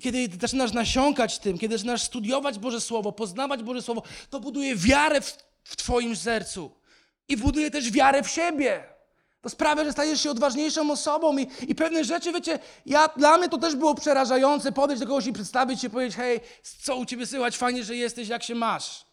[0.01, 5.21] Kiedy zaczynasz nasiąkać tym, kiedy zaczynasz studiować Boże Słowo, poznawać Boże Słowo, to buduje wiarę
[5.21, 6.71] w, w Twoim sercu
[7.27, 8.83] i buduje też wiarę w siebie.
[9.41, 13.49] To sprawia, że stajesz się odważniejszą osobą i, i pewne rzeczy, wiecie, ja, dla mnie
[13.49, 16.39] to też było przerażające podejść do kogoś i przedstawić się, powiedzieć, hej,
[16.83, 19.05] co u ciebie słychać, fajnie, że jesteś, jak się masz.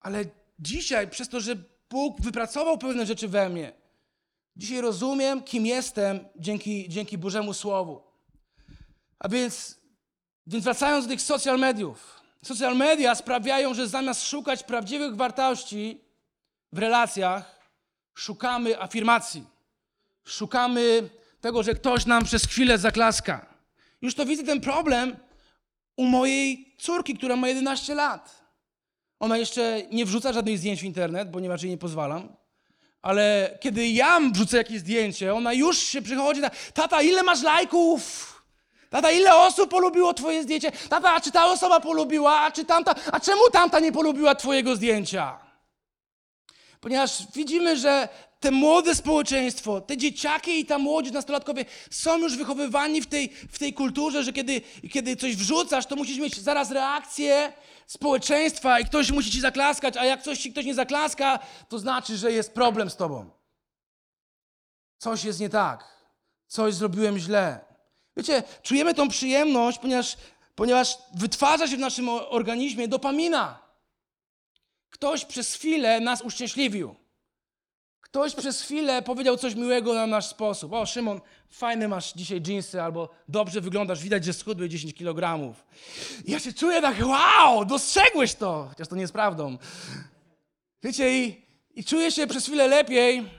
[0.00, 0.24] Ale
[0.58, 1.56] dzisiaj, przez to, że
[1.90, 3.72] Bóg wypracował pewne rzeczy we mnie,
[4.58, 8.07] Dzisiaj rozumiem, kim jestem dzięki, dzięki Bożemu Słowu.
[9.18, 9.80] A więc,
[10.46, 12.20] więc wracając do tych social mediów.
[12.42, 16.00] Social media sprawiają, że zamiast szukać prawdziwych wartości
[16.72, 17.70] w relacjach,
[18.14, 19.44] szukamy afirmacji.
[20.24, 21.08] Szukamy
[21.40, 23.46] tego, że ktoś nam przez chwilę zaklaska.
[24.02, 25.16] Już to widzę ten problem
[25.96, 28.42] u mojej córki, która ma 11 lat.
[29.20, 32.36] Ona jeszcze nie wrzuca żadnych zdjęć w internet, bo nie nie pozwalam.
[33.02, 38.37] Ale kiedy ja wrzucę jakieś zdjęcie, ona już się przychodzi na tata, ile masz lajków?
[38.90, 40.72] Tata, ile osób polubiło twoje zdjęcie?
[40.72, 42.40] Tata, a czy ta osoba polubiła?
[42.40, 42.94] A czy tamta?
[43.12, 45.38] A czemu tamta nie polubiła twojego zdjęcia?
[46.80, 48.08] Ponieważ widzimy, że
[48.40, 53.58] te młode społeczeństwo, te dzieciaki i ta młodzież, nastolatkowie są już wychowywani w tej, w
[53.58, 54.60] tej kulturze, że kiedy,
[54.92, 57.52] kiedy coś wrzucasz, to musisz mieć zaraz reakcję
[57.86, 62.16] społeczeństwa i ktoś musi ci zaklaskać, a jak coś ci ktoś nie zaklaska, to znaczy,
[62.16, 63.30] że jest problem z tobą.
[64.98, 65.84] Coś jest nie tak.
[66.46, 67.67] Coś zrobiłem źle.
[68.18, 70.16] Wiecie, czujemy tą przyjemność, ponieważ,
[70.54, 73.58] ponieważ wytwarza się w naszym organizmie dopamina.
[74.90, 76.94] Ktoś przez chwilę nas uszczęśliwił.
[78.00, 80.72] Ktoś przez chwilę powiedział coś miłego na nasz sposób.
[80.72, 85.54] O, Szymon, fajne masz dzisiaj dżinsy, albo dobrze wyglądasz, widać, że schudłeś 10 kg.
[86.24, 89.58] Ja się czuję tak, wow, dostrzegłeś to, chociaż to nie jest prawdą.
[90.82, 91.42] Wiecie, i,
[91.74, 93.37] i czuję się przez chwilę lepiej,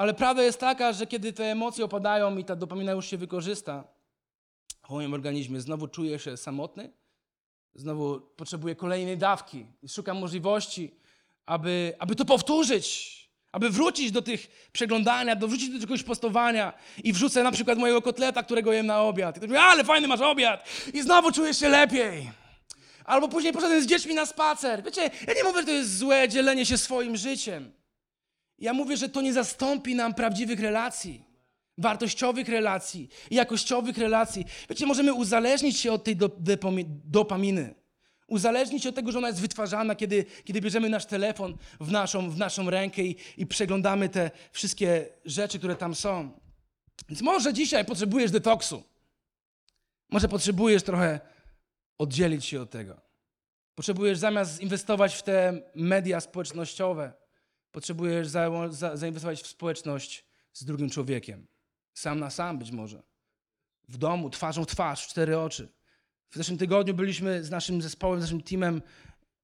[0.00, 3.84] ale prawda jest taka, że kiedy te emocje opadają i ta dopamina już się wykorzysta
[4.86, 6.92] w moim organizmie, znowu czuję się samotny,
[7.74, 10.94] znowu potrzebuję kolejnej dawki i szukam możliwości,
[11.46, 13.20] aby, aby to powtórzyć,
[13.52, 16.72] aby wrócić do tych przeglądania, do wrócić do czegoś postowania
[17.04, 19.36] i wrzucę na przykład mojego kotleta, którego jem na obiad.
[19.36, 22.30] I ktoś mówi, ale fajny masz obiad i znowu czujesz się lepiej.
[23.04, 24.82] Albo później poszedłem z dziećmi na spacer.
[24.82, 27.79] Wiecie, ja nie mówię, że to jest złe dzielenie się swoim życiem.
[28.60, 31.24] Ja mówię, że to nie zastąpi nam prawdziwych relacji,
[31.78, 34.44] wartościowych relacji, jakościowych relacji.
[34.70, 36.16] Wiecie, możemy uzależnić się od tej
[37.04, 37.74] dopaminy.
[38.26, 42.30] Uzależnić się od tego, że ona jest wytwarzana, kiedy, kiedy bierzemy nasz telefon w naszą,
[42.30, 46.30] w naszą rękę i, i przeglądamy te wszystkie rzeczy, które tam są.
[47.08, 48.82] Więc może dzisiaj potrzebujesz detoksu.
[50.10, 51.20] Może potrzebujesz trochę
[51.98, 53.00] oddzielić się od tego.
[53.74, 57.12] Potrzebujesz zamiast inwestować w te media społecznościowe,
[57.72, 61.46] potrzebujesz za, za, zainwestować w społeczność z drugim człowiekiem.
[61.94, 63.02] Sam na sam być może.
[63.88, 65.68] W domu, twarzą w twarz, w cztery oczy.
[66.30, 68.82] W zeszłym tygodniu byliśmy z naszym zespołem, z naszym teamem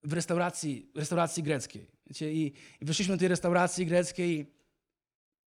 [0.02, 1.90] w restauracji, restauracji greckiej.
[2.06, 4.52] Wiecie, i, I wyszliśmy do tej restauracji greckiej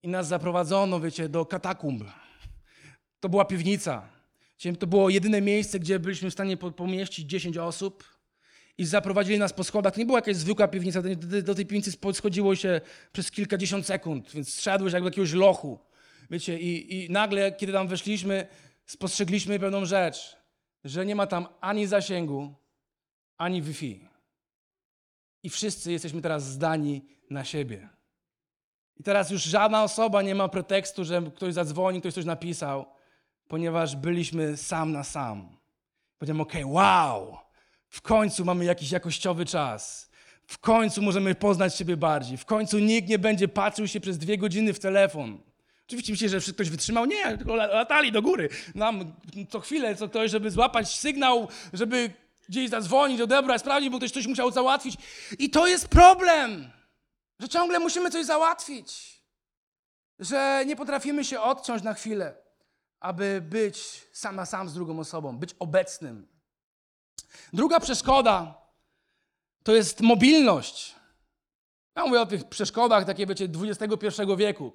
[0.04, 2.04] i nas zaprowadzono, wiecie, do katakumb.
[3.20, 4.10] To była piwnica.
[4.54, 8.19] Wiecie, To było jedyne miejsce, gdzie byliśmy w stanie po- pomieścić 10 osób
[8.80, 9.94] i zaprowadzili nas po schodach.
[9.94, 11.02] To nie była jakaś zwykła piwnica,
[11.44, 15.80] do, tej piwnicy schodziło się przez kilkadziesiąt sekund, więc szedłeś jak do jakiegoś lochu.
[16.32, 18.48] Wiecie, i, i nagle, kiedy tam weszliśmy,
[18.86, 20.38] spostrzegliśmy pewną rzecz,
[20.84, 22.54] że nie ma tam ani zasięgu,
[23.38, 24.08] ani Wi-Fi.
[25.44, 27.90] I wszyscy jesteśmy teraz zdani na siebie.
[28.98, 32.86] I teraz już żadna osoba nie ma pretekstu, że ktoś zadzwoni, ktoś coś napisał,
[33.48, 35.58] ponieważ byliśmy sam na sam.
[36.18, 37.49] Powiedziałem, okej, wow,
[37.90, 40.10] w końcu mamy jakiś jakościowy czas.
[40.48, 42.38] W końcu możemy poznać siebie bardziej.
[42.38, 45.42] W końcu nikt nie będzie patrzył się przez dwie godziny w telefon.
[45.88, 47.06] Oczywiście myślicie, że ktoś wytrzymał?
[47.06, 48.50] Nie, tylko la- latali do góry.
[48.76, 49.14] Nam
[49.50, 52.12] co chwilę, co ktoś, żeby złapać sygnał, żeby
[52.50, 54.96] gdzieś zadzwonić, odebrać, sprawdzić, bo ktoś coś musiał załatwić.
[55.40, 56.72] I to jest problem,
[57.40, 59.20] że ciągle musimy coś załatwić.
[60.20, 62.36] Że nie potrafimy się odciąć na chwilę,
[63.00, 63.78] aby być
[64.14, 66.28] sam na sam z drugą osobą, być obecnym.
[67.54, 68.62] Druga przeszkoda
[69.64, 70.96] to jest mobilność.
[71.96, 74.74] Ja mówię o tych przeszkodach, takie wiecie, XXI wieku.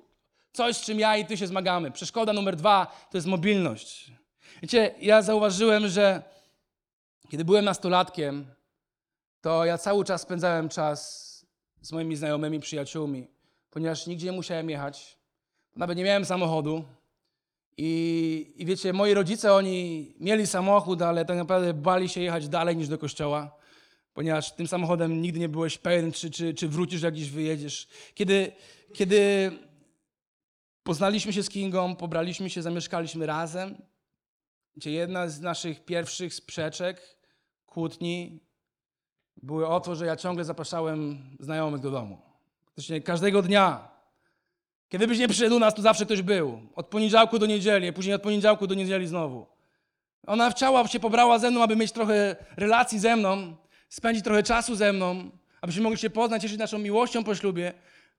[0.52, 1.90] Coś, z czym ja i ty się zmagamy.
[1.90, 4.12] Przeszkoda numer dwa to jest mobilność.
[4.62, 6.22] Wiecie, ja zauważyłem, że
[7.28, 8.46] kiedy byłem nastolatkiem,
[9.40, 11.24] to ja cały czas spędzałem czas
[11.80, 13.26] z moimi znajomymi, przyjaciółmi,
[13.70, 15.18] ponieważ nigdzie nie musiałem jechać.
[15.76, 16.84] Nawet nie miałem samochodu.
[17.76, 22.76] I, I wiecie, moi rodzice, oni mieli samochód, ale tak naprawdę bali się jechać dalej
[22.76, 23.56] niż do kościoła,
[24.12, 27.88] ponieważ tym samochodem nigdy nie byłeś pewien, czy, czy, czy wrócisz, jak gdzieś wyjedziesz.
[28.14, 28.52] Kiedy,
[28.94, 29.52] kiedy
[30.82, 33.82] poznaliśmy się z Kingą, pobraliśmy się, zamieszkaliśmy razem,
[34.76, 37.18] gdzie jedna z naszych pierwszych sprzeczek,
[37.66, 38.40] kłótni,
[39.42, 42.22] były o to, że ja ciągle zapraszałem znajomych do domu.
[42.64, 43.93] Praktycznie każdego dnia.
[44.88, 46.60] Kiedy byś nie przyszedł u nas, to zawsze ktoś był.
[46.74, 49.46] Od poniedziałku do niedzieli, później od poniedziałku do niedzieli znowu.
[50.26, 53.56] Ona chciała, się pobrała ze mną, aby mieć trochę relacji ze mną,
[53.88, 57.72] spędzić trochę czasu ze mną, abyśmy mogli się poznać, cieszyć naszą miłością po ślubie,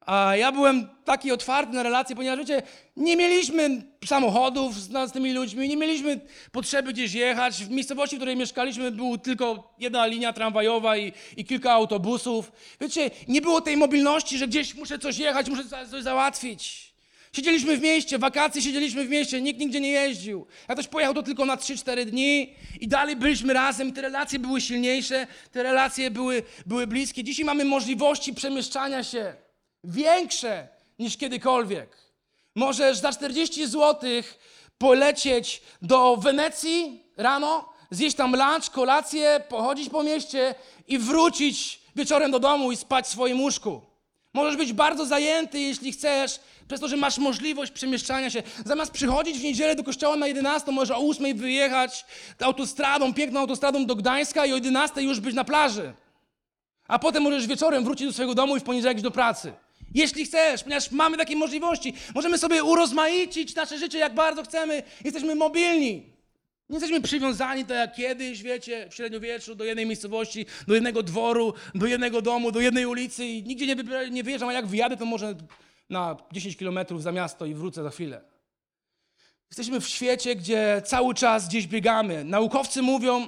[0.06, 2.62] A ja byłem taki otwarty na relacje, ponieważ wiecie,
[2.98, 6.20] nie mieliśmy samochodów z, z tymi ludźmi, nie mieliśmy
[6.52, 7.64] potrzeby gdzieś jechać.
[7.64, 12.52] W miejscowości, w której mieszkaliśmy, była tylko jedna linia tramwajowa i, i kilka autobusów.
[12.82, 16.96] Wiecie, nie było tej mobilności, że gdzieś muszę coś jechać, muszę coś załatwić.
[17.34, 20.48] Siedzieliśmy w mieście, wakacje siedzieliśmy w mieście, nikt nigdzie nie jeździł.
[20.68, 24.62] Jak ktoś pojechał to tylko na 3-4 dni i dalej byliśmy razem te relacje były
[24.62, 27.24] silniejsze, te relacje były, były bliskie.
[27.24, 29.45] Dzisiaj mamy możliwości przemieszczania się
[29.86, 30.68] większe
[31.00, 31.98] niż kiedykolwiek.
[32.56, 34.10] Możesz za 40 zł
[34.78, 40.56] polecieć do Wenecji rano, zjeść tam lunch, kolację, pochodzić po mieście
[40.88, 43.82] i wrócić wieczorem do domu i spać w swoim łóżku.
[44.34, 48.44] Możesz być bardzo zajęty, jeśli chcesz, przez to, że masz możliwość przemieszczania się.
[48.66, 52.06] Zamiast przychodzić w niedzielę do kościoła na 11, możesz o 8 wyjechać
[52.40, 55.94] autostradą, piękną autostradą do Gdańska i o 11 już być na plaży.
[56.88, 59.54] A potem możesz wieczorem wrócić do swojego domu i w poniedziałek iść do pracy.
[59.96, 64.84] Jeśli chcesz, ponieważ mamy takie możliwości, możemy sobie urozmaicić nasze życie jak bardzo chcemy.
[65.04, 66.16] Jesteśmy mobilni.
[66.70, 71.54] Nie jesteśmy przywiązani tak jak kiedyś, wiecie, w średniowieczu, do jednej miejscowości, do jednego dworu,
[71.76, 73.76] do jednego domu, do jednej ulicy i nigdzie nie,
[74.12, 75.36] nie wyjeżdżam, a jak wyjadę, to może
[75.90, 78.22] na 10 kilometrów za miasto i wrócę za chwilę.
[79.50, 82.24] Jesteśmy w świecie, gdzie cały czas gdzieś biegamy.
[82.24, 83.28] Naukowcy mówią,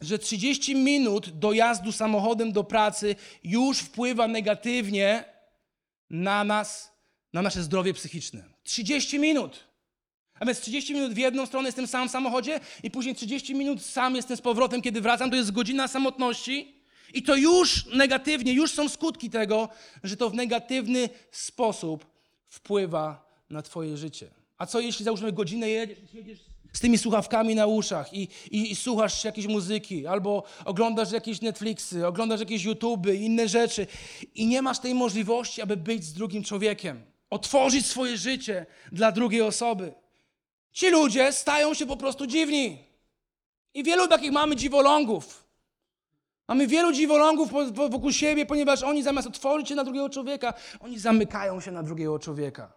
[0.00, 5.31] że 30 minut dojazdu samochodem do pracy już wpływa negatywnie
[6.12, 6.92] na nas,
[7.32, 8.44] na nasze zdrowie psychiczne.
[8.62, 9.64] 30 minut.
[10.40, 13.82] A więc 30 minut w jedną stronę jestem sam w samochodzie i później 30 minut
[13.82, 16.82] sam jestem z powrotem, kiedy wracam, to jest godzina samotności.
[17.14, 19.68] I to już negatywnie, już są skutki tego,
[20.04, 22.06] że to w negatywny sposób
[22.48, 24.30] wpływa na twoje życie.
[24.58, 28.76] A co jeśli załóżmy godzinę jedziesz, jedziesz z tymi słuchawkami na uszach i, i, i
[28.76, 33.86] słuchasz jakiejś muzyki, albo oglądasz jakieś Netflixy, oglądasz jakieś YouTuby i inne rzeczy
[34.34, 39.42] i nie masz tej możliwości, aby być z drugim człowiekiem, otworzyć swoje życie dla drugiej
[39.42, 39.92] osoby.
[40.72, 42.78] Ci ludzie stają się po prostu dziwni.
[43.74, 45.44] I wielu takich mamy dziwolągów.
[46.48, 51.60] Mamy wielu dziwolągów wokół siebie, ponieważ oni zamiast otworzyć się na drugiego człowieka, oni zamykają
[51.60, 52.72] się na drugiego człowieka.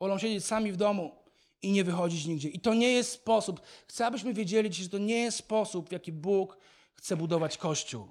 [0.00, 1.19] Wolą siedzieć sami w domu
[1.62, 2.48] i nie wychodzić nigdzie.
[2.48, 3.60] I to nie jest sposób.
[3.86, 6.58] Chcę, abyśmy wiedzieli, że to nie jest sposób, w jaki Bóg
[6.94, 8.08] chce budować Kościół.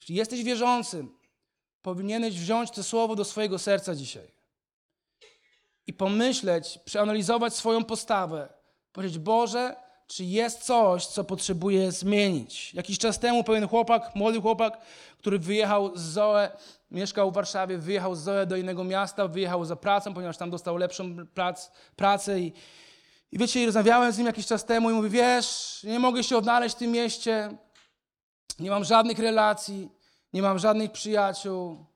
[0.00, 1.18] Jeśli jesteś wierzącym,
[1.82, 4.34] powinieneś wziąć to słowo do swojego serca dzisiaj
[5.86, 8.48] i pomyśleć, przeanalizować swoją postawę.
[8.92, 12.74] Powiedzieć, Boże, czy jest coś, co potrzebuję zmienić?
[12.74, 14.80] Jakiś czas temu pewien chłopak, młody chłopak,
[15.18, 16.50] który wyjechał z Zoe,
[16.94, 20.76] mieszkał w Warszawie, wyjechał z Zoe do innego miasta, wyjechał za pracą, ponieważ tam dostał
[20.76, 22.52] lepszą prac, pracę i,
[23.32, 26.76] i wiecie, rozmawiałem z nim jakiś czas temu i mówi, wiesz, nie mogę się odnaleźć
[26.76, 27.56] w tym mieście,
[28.60, 29.88] nie mam żadnych relacji,
[30.32, 31.86] nie mam żadnych przyjaciół,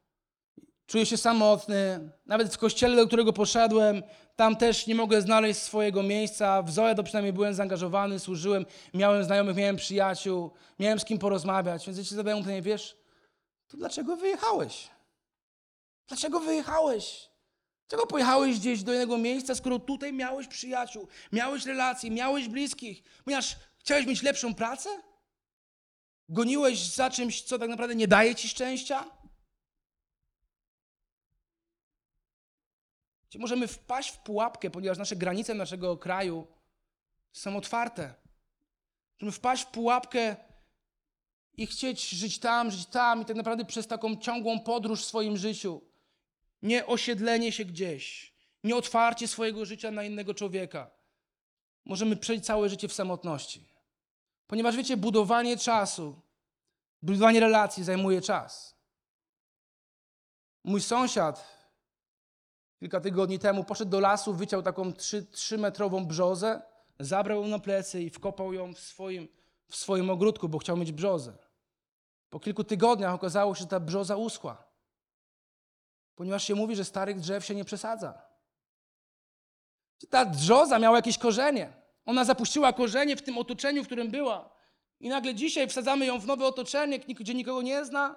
[0.89, 2.11] Czuję się samotny.
[2.27, 4.03] Nawet w kościele, do którego poszedłem,
[4.37, 6.63] tam też nie mogę znaleźć swojego miejsca.
[6.63, 11.87] W Zoe to przynajmniej byłem zaangażowany, służyłem, miałem znajomych, miałem przyjaciół, miałem z kim porozmawiać.
[11.87, 12.97] Więc ja ci zadaję pytanie, wiesz,
[13.68, 14.90] to dlaczego wyjechałeś?
[16.09, 17.31] Dlaczego wyjechałeś?
[17.88, 23.02] Dlaczego pojechałeś gdzieś do innego miejsca, skoro tutaj miałeś przyjaciół, miałeś relacje, miałeś bliskich?
[23.24, 25.02] Ponieważ chciałeś mieć lepszą pracę?
[26.28, 29.04] Goniłeś za czymś, co tak naprawdę nie daje ci szczęścia?
[33.28, 36.46] Gdzie możemy wpaść w pułapkę, ponieważ nasze granice naszego kraju
[37.33, 38.14] są otwarte.
[39.20, 40.37] Możemy wpaść w pułapkę
[41.59, 45.37] i chcieć żyć tam, żyć tam i tak naprawdę przez taką ciągłą podróż w swoim
[45.37, 45.81] życiu.
[46.62, 50.90] Nie osiedlenie się gdzieś, nie otwarcie swojego życia na innego człowieka.
[51.85, 53.68] Możemy przejść całe życie w samotności.
[54.47, 56.21] Ponieważ wiecie, budowanie czasu,
[57.03, 58.77] budowanie relacji zajmuje czas.
[60.64, 61.59] Mój sąsiad
[62.81, 66.62] kilka tygodni temu poszedł do lasu, wyciął taką trzy, trzymetrową brzozę,
[67.01, 69.29] zabrał ją na plecy i wkopał ją w swoim,
[69.68, 71.48] w swoim ogródku, bo chciał mieć brzozę.
[72.31, 74.64] Po kilku tygodniach okazało się, że ta brzoza uschła,
[76.14, 78.23] ponieważ się mówi, że starych drzew się nie przesadza.
[80.11, 81.73] Ta brzoza miała jakieś korzenie.
[82.07, 84.51] Ona zapuściła korzenie w tym otoczeniu, w którym była.
[85.01, 88.17] I nagle dzisiaj wsadzamy ją w nowe otoczenie, gdzie nikogo nie zna,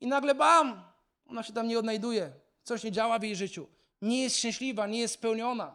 [0.00, 0.82] i nagle bam!
[1.26, 2.32] Ona się tam nie odnajduje.
[2.62, 3.66] Coś nie działa w jej życiu.
[4.02, 5.74] Nie jest szczęśliwa, nie jest spełniona.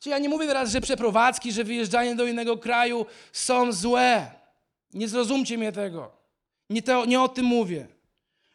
[0.00, 4.30] Czyli ja nie mówię teraz, że przeprowadzki, że wyjeżdżanie do innego kraju są złe.
[4.94, 6.15] Nie zrozumcie mnie tego.
[6.70, 7.86] Nie, to, nie o tym mówię.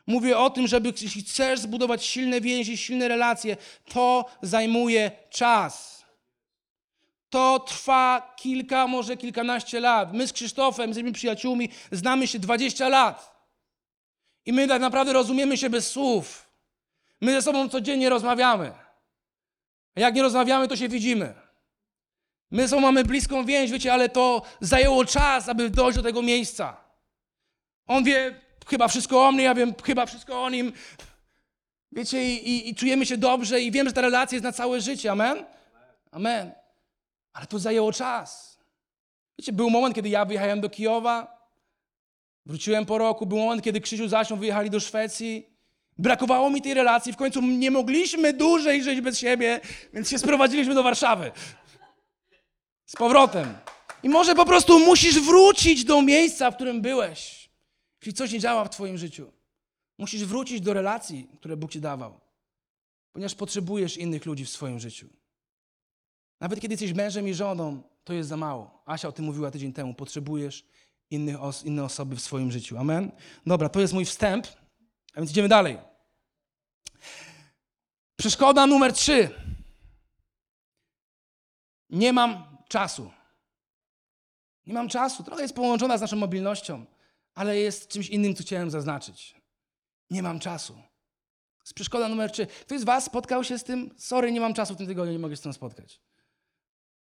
[0.08, 3.58] Mówię o tym, żeby jeśli chcesz zbudować silne więzi, silne relacje,
[3.94, 6.06] to zajmuje czas.
[7.30, 10.14] To trwa kilka, może kilkanaście lat.
[10.14, 13.46] My z Krzysztofem jesteśmy przyjaciółmi, znamy się 20 lat.
[14.46, 16.52] I my tak naprawdę rozumiemy się bez słów.
[17.22, 18.72] My ze sobą codziennie rozmawiamy.
[19.96, 21.34] A jak nie rozmawiamy, to się widzimy.
[22.52, 26.22] My ze sobą mamy bliską więź, wiecie, ale to zajęło czas, aby dojść do tego
[26.22, 26.91] miejsca.
[27.92, 28.36] On wie
[28.68, 30.74] chyba wszystko o mnie, ja wiem chyba wszystko o nim.
[31.92, 34.82] Wiecie, i, i, i czujemy się dobrze i wiem, że ta relacja jest na całe
[34.82, 35.12] życie.
[35.12, 35.46] Amen?
[36.12, 36.52] Amen.
[37.34, 38.60] Ale to zajęło czas.
[39.40, 41.48] Wiecie, był moment, kiedy ja wyjechałem do Kijowa,
[42.46, 45.48] wróciłem po roku, był moment, kiedy Krzysiu z Asią wyjechali do Szwecji.
[45.98, 49.60] Brakowało mi tej relacji, w końcu nie mogliśmy dłużej żyć bez siebie,
[49.94, 51.32] więc się sprowadziliśmy do Warszawy.
[52.86, 53.58] Z powrotem.
[54.04, 57.41] I może po prostu musisz wrócić do miejsca, w którym byłeś.
[58.02, 59.32] Jeśli coś nie działa w twoim życiu.
[59.98, 62.20] Musisz wrócić do relacji, które Bóg ci dawał.
[63.14, 65.10] Ponieważ potrzebujesz innych ludzi w swoim życiu.
[66.40, 68.82] Nawet kiedy jesteś mężem i żoną, to jest za mało.
[68.86, 69.94] Asia o tym mówiła tydzień temu.
[69.94, 70.66] Potrzebujesz
[71.10, 72.78] innych os- inne osoby w swoim życiu.
[72.78, 73.12] Amen?
[73.46, 74.48] Dobra, to jest mój wstęp,
[75.14, 75.78] a więc idziemy dalej.
[78.16, 79.30] Przeszkoda numer trzy.
[81.90, 83.12] Nie mam czasu.
[84.68, 85.24] Nie mam czasu.
[85.24, 86.86] Trochę jest połączona z naszą mobilnością,
[87.36, 89.36] ale jest czymś innym, co chciałem zaznaczyć.
[90.10, 90.82] Nie mam czasu.
[91.62, 92.48] Jest przeszkoda numer trzy.
[92.48, 93.94] Ktoś z Was spotkał się z tym?
[93.98, 96.02] Sorry, nie mam czasu w tym tygodniu, nie mogę się z tym spotkać.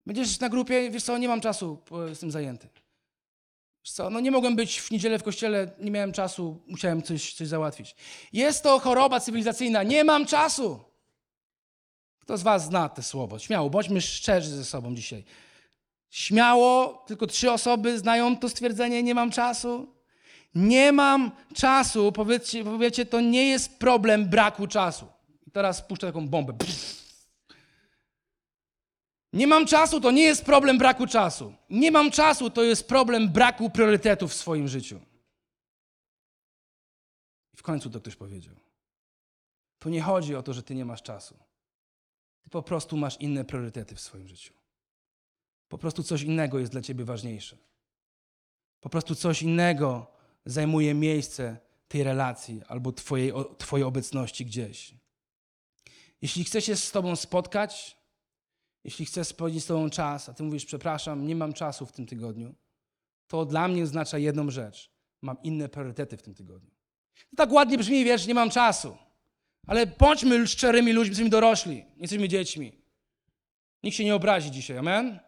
[0.06, 2.70] Będziesz na grupie, wiesz co, nie mam czasu, jestem zajęty.
[3.84, 7.34] Wiesz co, no nie mogłem być w niedzielę w kościele, nie miałem czasu, musiałem coś,
[7.34, 7.96] coś załatwić.
[8.34, 10.80] Jest to choroba cywilizacyjna, nie mam czasu.
[12.20, 13.40] Kto z was zna te słowo?
[13.40, 15.24] Śmiało, bądźmy szczerzy ze sobą dzisiaj.
[16.10, 19.99] Śmiało, tylko trzy osoby znają to stwierdzenie, nie mam czasu.
[20.56, 25.08] Nie mam czasu, powiedzcie, powiecie, to nie jest problem braku czasu.
[25.48, 26.54] I teraz puszczę taką bombę.
[26.54, 27.00] Pff.
[29.34, 31.54] Nie mam czasu, to nie jest problem braku czasu.
[31.70, 35.00] Nie mam czasu, to jest problem braku priorytetów w swoim życiu.
[37.54, 38.56] I w końcu to ktoś powiedział.
[39.80, 41.38] To nie chodzi o to, że ty nie masz czasu.
[42.42, 44.54] Ty po prostu masz inne priorytety w swoim życiu.
[45.68, 47.58] Po prostu coś innego jest dla ciebie ważniejsze.
[48.82, 54.94] Po prostu coś innego zajmuje miejsce tej relacji albo twojej, twojej obecności gdzieś.
[56.22, 57.98] Jeśli chcę się z Tobą spotkać,
[58.84, 62.06] jeśli chcę spędzić z Tobą czas, a Ty mówisz, przepraszam, nie mam czasu w tym
[62.06, 62.56] tygodniu,
[63.28, 64.92] to dla mnie oznacza jedną rzecz.
[65.22, 66.72] Mam inne priorytety w tym tygodniu.
[67.30, 68.98] To tak ładnie brzmi, wiesz, nie mam czasu.
[69.68, 72.82] Ale bądźmy szczerymi ludźmi, jesteśmy dorośli, jesteśmy dziećmi.
[73.84, 75.20] Nikt się nie obrazi dzisiaj, amen?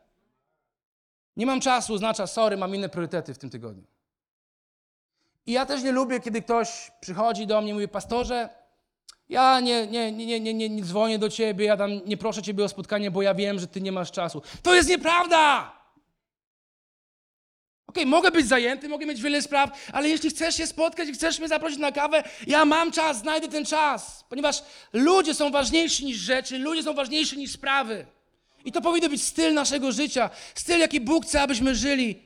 [1.38, 3.91] Nie mam czasu oznacza, sorry, mam inne priorytety w tym tygodniu.
[5.46, 8.50] I ja też nie lubię, kiedy ktoś przychodzi do mnie i mówi, pastorze,
[9.30, 12.64] ja nie, nie, nie, nie, nie, nie dzwonię do ciebie, ja tam nie proszę ciebie
[12.64, 14.42] o spotkanie, bo ja wiem, że ty nie masz czasu.
[14.64, 15.72] To jest nieprawda!
[17.88, 21.40] Okej, mogę być zajęty, mogę mieć wiele spraw, ale jeśli chcesz się spotkać i chcesz
[21.40, 24.26] mnie zaprosić na kawę, ja mam czas, znajdę ten czas.
[24.30, 28.06] Ponieważ ludzie są ważniejsi niż rzeczy, ludzie są ważniejsi niż sprawy.
[28.66, 32.22] I to powinno być styl naszego życia, styl, jaki Bóg chce, abyśmy żyli.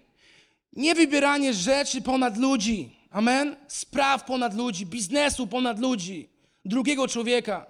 [0.73, 2.95] Nie wybieranie rzeczy ponad ludzi.
[3.15, 3.56] Amen?
[3.67, 6.30] Spraw ponad ludzi, biznesu ponad ludzi,
[6.65, 7.65] drugiego człowieka.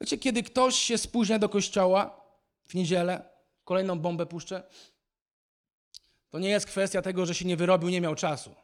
[0.00, 2.20] Wiecie, kiedy ktoś się spóźnia do kościoła
[2.64, 3.28] w niedzielę,
[3.64, 4.62] kolejną bombę puszczę,
[6.30, 8.54] to nie jest kwestia tego, że się nie wyrobił, nie miał czasu.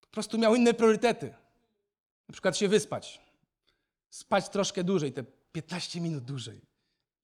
[0.00, 1.34] Po prostu miał inne priorytety.
[2.28, 3.20] Na przykład się wyspać.
[4.10, 6.60] Spać troszkę dłużej, te 15 minut dłużej.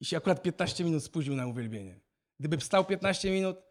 [0.00, 2.00] I się akurat 15 minut spóźnił na uwielbienie.
[2.38, 3.69] Gdyby wstał 15 minut,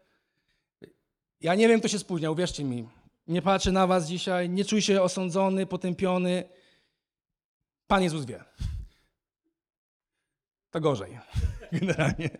[1.40, 2.88] ja nie wiem, kto się spóźniał, uwierzcie mi.
[3.26, 6.44] Nie patrzę na was dzisiaj, nie czuj się osądzony, potępiony.
[7.86, 8.44] Pan Jezus wie.
[10.70, 11.18] To gorzej,
[11.72, 12.30] generalnie.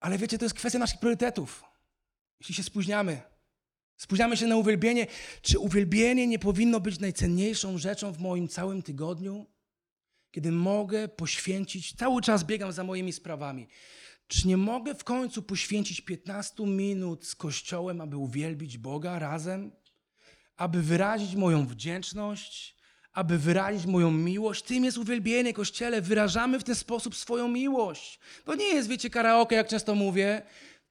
[0.00, 1.64] Ale wiecie, to jest kwestia naszych priorytetów.
[2.40, 3.22] Jeśli się spóźniamy,
[3.96, 5.06] spóźniamy się na uwielbienie,
[5.42, 9.46] czy uwielbienie nie powinno być najcenniejszą rzeczą w moim całym tygodniu?
[10.30, 13.68] Kiedy mogę poświęcić, cały czas biegam za moimi sprawami.
[14.28, 19.72] Czy nie mogę w końcu poświęcić 15 minut z Kościołem, aby uwielbić Boga razem?
[20.56, 22.76] Aby wyrazić moją wdzięczność,
[23.12, 24.62] aby wyrazić moją miłość.
[24.62, 26.02] Tym jest uwielbienie, Kościele.
[26.02, 28.18] Wyrażamy w ten sposób swoją miłość.
[28.44, 30.42] To nie jest, wiecie, karaoke, jak często mówię.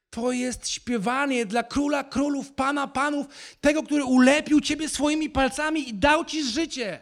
[0.10, 3.28] To jest śpiewanie dla króla królów, pana panów,
[3.62, 7.00] tego, który ulepił ciebie swoimi palcami i dał ci życie.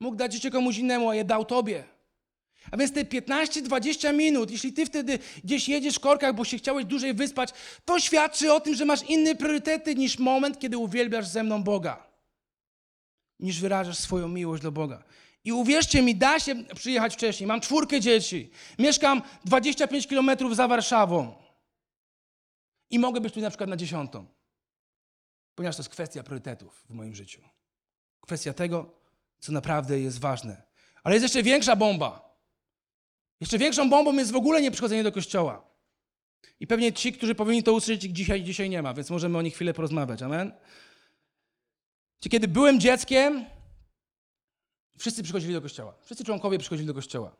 [0.00, 1.95] Mógł dać życie komuś innemu, a je dał tobie.
[2.70, 6.84] A więc te 15-20 minut, jeśli ty wtedy gdzieś jedziesz w korkach, bo się chciałeś
[6.84, 7.50] dłużej wyspać,
[7.84, 12.06] to świadczy o tym, że masz inne priorytety niż moment, kiedy uwielbiasz ze mną Boga.
[13.40, 15.02] Niż wyrażasz swoją miłość do Boga.
[15.44, 17.46] I uwierzcie mi, da się przyjechać wcześniej.
[17.46, 18.50] Mam czwórkę dzieci.
[18.78, 21.34] Mieszkam 25 kilometrów za Warszawą.
[22.90, 24.26] I mogę być tu na przykład na dziesiątą.
[25.54, 27.42] ponieważ to jest kwestia priorytetów w moim życiu.
[28.20, 28.94] Kwestia tego,
[29.38, 30.62] co naprawdę jest ważne.
[31.04, 32.25] Ale jest jeszcze większa bomba.
[33.40, 35.76] Jeszcze większą bombą jest w ogóle nieprzychodzenie do kościoła.
[36.60, 39.54] I pewnie ci, którzy powinni to usłyszeć, dzisiaj, dzisiaj nie ma, więc możemy o nich
[39.54, 40.22] chwilę porozmawiać.
[40.22, 40.52] Amen?
[42.30, 43.44] Kiedy byłem dzieckiem,
[44.98, 45.94] wszyscy przychodzili do kościoła.
[46.02, 47.36] Wszyscy członkowie przychodzili do kościoła.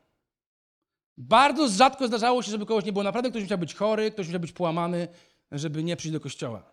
[1.17, 3.03] Bardzo rzadko zdarzało się, żeby kogoś nie było.
[3.03, 5.07] Naprawdę ktoś musiał być chory, ktoś musiał być połamany,
[5.51, 6.71] żeby nie przyjść do kościoła.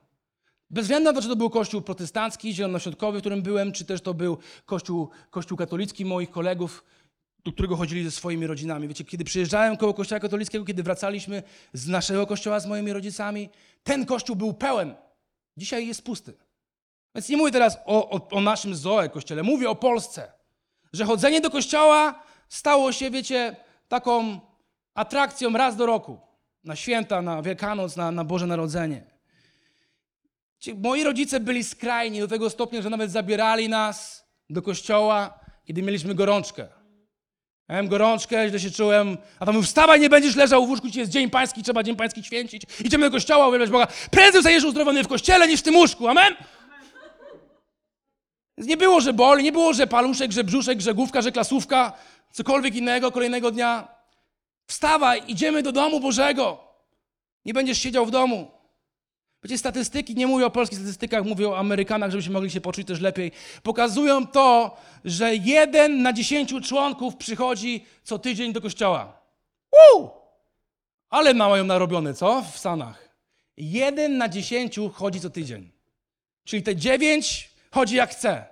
[0.71, 4.01] Bez względu na to, czy to był kościół protestancki, zielonoświątkowy, w którym byłem, czy też
[4.01, 6.85] to był kościół, kościół katolicki moich kolegów,
[7.45, 8.89] do którego chodzili ze swoimi rodzinami.
[8.89, 11.43] Wiecie, kiedy przyjeżdżałem koło kościoła katolickiego, kiedy wracaliśmy
[11.73, 13.49] z naszego kościoła z moimi rodzicami,
[13.83, 14.95] ten kościół był pełen.
[15.57, 16.35] Dzisiaj jest pusty.
[17.15, 20.33] Więc nie mówię teraz o, o, o naszym Zoe kościele, mówię o Polsce.
[20.93, 23.57] Że chodzenie do kościoła stało się, wiecie,
[23.89, 24.41] taką
[24.95, 26.21] atrakcją raz do roku.
[26.65, 29.05] Na święta, na Wielkanoc, na, na Boże Narodzenie.
[30.77, 36.15] Moi rodzice byli skrajni do tego stopnia, że nawet zabierali nas do kościoła, kiedy mieliśmy
[36.15, 36.69] gorączkę.
[37.69, 41.01] Miałem gorączkę, źle się czułem, a tam mówił, wstawaj, nie będziesz leżał w łóżku, dzisiaj
[41.01, 42.63] jest Dzień Pański, trzeba Dzień Pański święcić.
[42.85, 43.87] Idziemy do kościoła, uwielbiać Boga.
[44.11, 46.35] Prędzej zostajesz uzdrowiony w kościele niż w tym łóżku, amen?
[48.59, 51.93] Więc nie było, że boli, nie było, że paluszek, że brzuszek, że główka, że klasówka,
[52.31, 53.89] cokolwiek innego kolejnego dnia.
[54.67, 56.59] Wstawaj, idziemy do domu Bożego.
[57.45, 58.51] Nie będziesz siedział w domu.
[59.45, 63.01] Wiecie, statystyki, nie mówię o polskich statystykach, mówię o Amerykanach, żebyśmy mogli się poczuć też
[63.01, 63.33] lepiej,
[63.63, 69.21] pokazują to, że jeden na dziesięciu członków przychodzi co tydzień do kościoła.
[69.73, 70.11] Uuu!
[71.11, 72.43] Ale mają narobione, co?
[72.43, 73.09] W Stanach.
[73.57, 75.71] Jeden na dziesięciu chodzi co tydzień.
[76.45, 78.45] Czyli te dziewięć chodzi jak chce.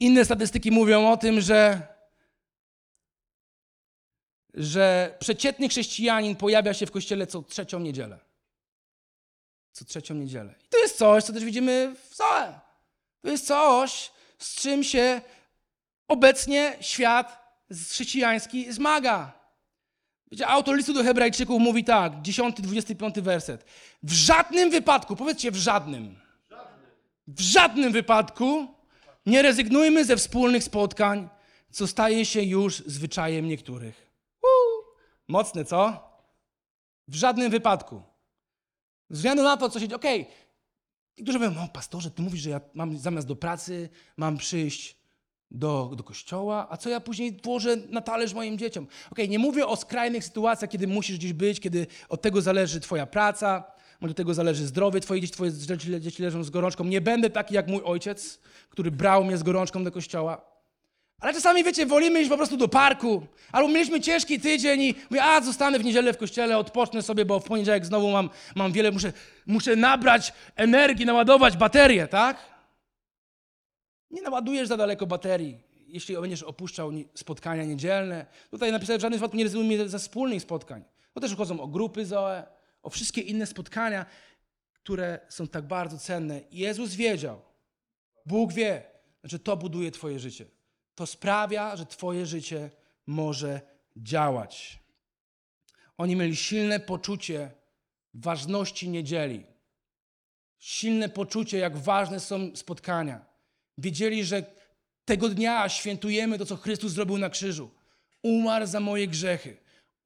[0.00, 1.82] Inne statystyki mówią o tym, że,
[4.54, 8.25] że przeciętny chrześcijanin pojawia się w kościele co trzecią niedzielę.
[9.76, 10.54] Co trzecią niedzielę.
[10.64, 12.60] I to jest coś, co też widzimy w Zoe.
[13.22, 15.20] To jest coś, z czym się
[16.08, 17.56] obecnie świat
[17.90, 19.32] chrześcijański zmaga.
[20.30, 23.64] Wiecie, autor listu do Hebrajczyków mówi tak, 10-25 werset.
[24.02, 26.20] W żadnym wypadku, powiedzcie w żadnym,
[27.26, 28.66] w żadnym wypadku
[29.26, 31.28] nie rezygnujmy ze wspólnych spotkań,
[31.70, 34.10] co staje się już zwyczajem niektórych.
[34.42, 34.84] Uu,
[35.28, 36.10] mocne, co?
[37.08, 38.15] W żadnym wypadku.
[39.10, 39.96] Z względu na to, co się dzieje.
[39.96, 40.26] Okej,
[41.18, 44.96] niektórzy mówią, no pastorze, ty mówisz, że ja mam zamiast do pracy, mam przyjść
[45.50, 48.86] do, do kościoła, a co ja później włożę na talerz moim dzieciom?
[49.12, 53.06] Okej, nie mówię o skrajnych sytuacjach, kiedy musisz gdzieś być, kiedy od tego zależy twoja
[53.06, 53.64] praca,
[54.00, 55.52] od tego zależy zdrowie twoje dzieci, twoje
[56.00, 56.84] dzieci leżą z gorączką.
[56.84, 60.55] Nie będę taki jak mój ojciec, który brał mnie z gorączką do kościoła.
[61.20, 65.24] Ale czasami, wiecie, wolimy iść po prostu do parku, albo mieliśmy ciężki tydzień i mówię,
[65.24, 68.90] a zostanę w niedzielę w kościele, odpocznę sobie, bo w poniedziałek znowu mam, mam wiele,
[68.90, 69.12] muszę,
[69.46, 72.36] muszę nabrać energii, naładować baterię, tak?
[74.10, 78.26] Nie naładujesz za daleko baterii, jeśli będziesz opuszczał spotkania niedzielne.
[78.50, 80.84] Tutaj napisałem, w żadnym wypadku nie rezygnujmy ze wspólnych spotkań.
[81.14, 82.44] To też chodzą o grupy Zoe,
[82.82, 84.06] o wszystkie inne spotkania,
[84.72, 86.40] które są tak bardzo cenne.
[86.50, 87.42] Jezus wiedział,
[88.26, 88.82] Bóg wie,
[89.24, 90.55] że to buduje Twoje życie.
[90.96, 92.70] To sprawia, że Twoje życie
[93.06, 93.60] może
[93.96, 94.78] działać.
[95.98, 97.50] Oni mieli silne poczucie
[98.14, 99.46] ważności niedzieli.
[100.58, 103.24] Silne poczucie, jak ważne są spotkania.
[103.78, 104.44] Wiedzieli, że
[105.04, 107.70] tego dnia świętujemy to, co Chrystus zrobił na krzyżu.
[108.22, 109.56] Umarł za moje grzechy.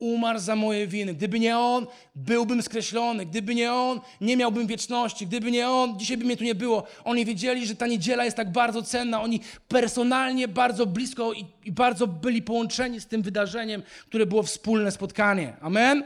[0.00, 1.14] Umarł za moje winy.
[1.14, 3.26] Gdyby nie On, byłbym skreślony.
[3.26, 5.26] Gdyby nie On, nie miałbym wieczności.
[5.26, 6.86] Gdyby nie On, dzisiaj by mnie tu nie było.
[7.04, 9.22] Oni wiedzieli, że ta niedziela jest tak bardzo cenna.
[9.22, 14.90] Oni personalnie bardzo blisko i, i bardzo byli połączeni z tym wydarzeniem, które było wspólne
[14.90, 15.56] spotkanie.
[15.60, 16.04] Amen?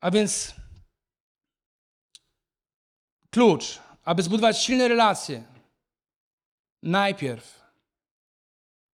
[0.00, 0.54] A więc
[3.30, 5.42] klucz, aby zbudować silne relacje,
[6.82, 7.60] najpierw,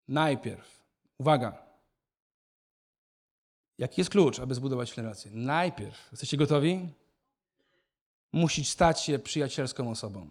[0.08, 0.84] najpierw,
[1.18, 1.61] uwaga,
[3.82, 5.30] jaki jest klucz, aby zbudować silne relacje?
[5.30, 6.88] Najpierw, jesteście gotowi?
[8.32, 10.30] Musisz stać się przyjacielską osobą.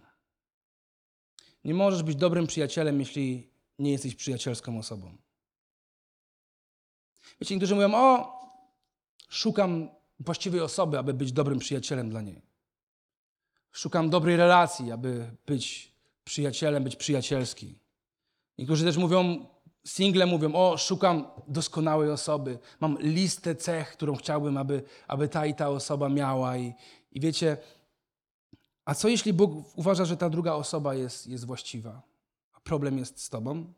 [1.64, 3.50] Nie możesz być dobrym przyjacielem, jeśli
[3.80, 5.18] nie jesteś przyjacielską osobą.
[7.42, 8.40] Wiecie, niektórzy mówią, o,
[9.30, 9.90] szukam
[10.20, 12.42] właściwej osoby, aby być dobrym przyjacielem dla niej.
[13.72, 15.92] Szukam dobrej relacji, aby być
[16.24, 17.76] przyjacielem, być przyjacielski.
[18.58, 19.46] Niektórzy też mówią,
[19.84, 25.56] single mówią, o, szukam doskonałej osoby, mam listę cech, którą chciałbym, aby, aby ta i
[25.56, 26.58] ta osoba miała.
[26.58, 26.74] I,
[27.12, 27.58] i wiecie,
[28.86, 32.02] a co jeśli Bóg uważa, że ta druga osoba jest, jest właściwa,
[32.54, 33.74] a problem jest z tobą?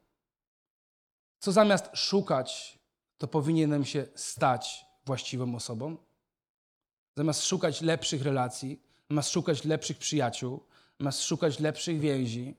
[1.40, 2.80] Co zamiast szukać,
[3.18, 5.98] to powinienem się stać właściwą osobą?
[7.18, 10.64] Zamiast szukać lepszych relacji, masz szukać lepszych przyjaciół,
[11.00, 12.56] masz szukać lepszych więzi,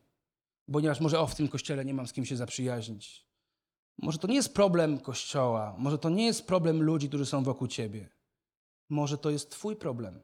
[0.73, 3.24] ponieważ może o w tym kościele nie mam z kim się zaprzyjaźnić.
[3.99, 7.69] Może to nie jest problem kościoła, może to nie jest problem ludzi, którzy są wokół
[7.69, 8.09] ciebie.
[8.89, 10.21] Może to jest Twój problem.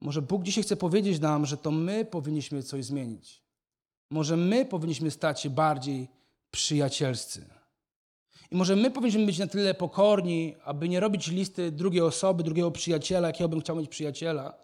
[0.00, 3.42] Może Bóg dzisiaj chce powiedzieć nam, że to my powinniśmy coś zmienić.
[4.10, 6.08] Może my powinniśmy stać się bardziej
[6.50, 7.46] przyjacielscy.
[8.50, 12.70] I może my powinniśmy być na tyle pokorni, aby nie robić listy drugiej osoby, drugiego
[12.70, 14.54] przyjaciela, jakiego bym chciał mieć przyjaciela,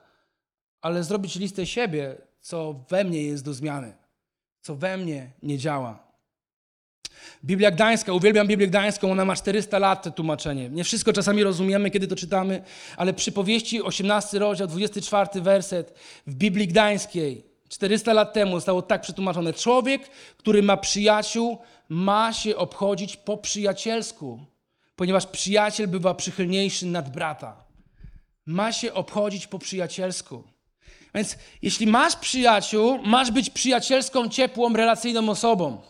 [0.80, 3.96] ale zrobić listę siebie, co we mnie jest do zmiany,
[4.60, 6.05] co we mnie nie działa.
[7.44, 10.68] Biblia Gdańska, uwielbiam Biblię Gdańską, ona ma 400 lat, tłumaczenie.
[10.68, 12.62] Nie wszystko czasami rozumiemy, kiedy to czytamy,
[12.96, 15.94] ale przypowieści 18 rozdział, 24 werset
[16.26, 19.52] w Biblii Gdańskiej 400 lat temu zostało tak przetłumaczone.
[19.52, 21.58] Człowiek, który ma przyjaciół,
[21.88, 24.40] ma się obchodzić po przyjacielsku,
[24.96, 27.64] ponieważ przyjaciel bywa przychylniejszy nad brata.
[28.46, 30.44] Ma się obchodzić po przyjacielsku.
[31.14, 35.80] Więc jeśli masz przyjaciół, masz być przyjacielską, ciepłą, relacyjną osobą.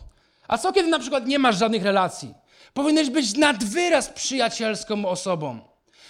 [0.47, 2.33] A co kiedy na przykład nie masz żadnych relacji?
[2.73, 5.59] Powinieneś być nad wyraz przyjacielską osobą.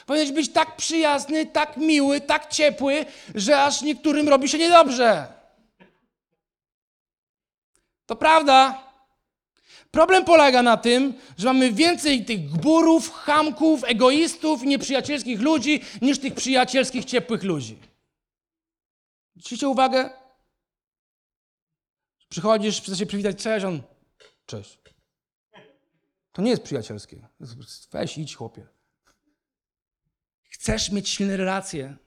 [0.06, 5.28] Powinieneś być tak przyjazny, tak miły, tak ciepły, że aż niektórym robi się niedobrze.
[8.06, 8.88] To prawda.
[9.92, 16.34] Problem polega na tym, że mamy więcej tych gburów, chamków, egoistów, nieprzyjacielskich ludzi, niż tych
[16.34, 17.78] przyjacielskich, ciepłych ludzi.
[19.36, 20.10] Zwróćcie uwagę?
[22.30, 23.82] Przychodzisz, chcesz się przywitać, cześć, on,
[24.48, 24.80] cześć.
[26.32, 27.28] To nie jest przyjacielskie.
[27.92, 28.68] Weź, idź, chłopie.
[30.50, 31.98] Chcesz mieć silne relacje,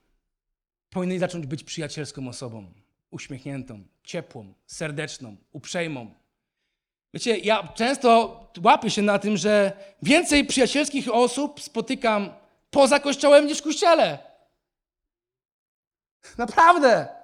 [0.90, 2.72] powinieneś zacząć być przyjacielską osobą.
[3.10, 6.14] Uśmiechniętą, ciepłą, serdeczną, uprzejmą.
[7.14, 9.72] Wiecie, ja często łapię się na tym, że
[10.02, 12.32] więcej przyjacielskich osób spotykam
[12.70, 14.18] poza kościołem niż w kościele.
[16.38, 17.19] Naprawdę.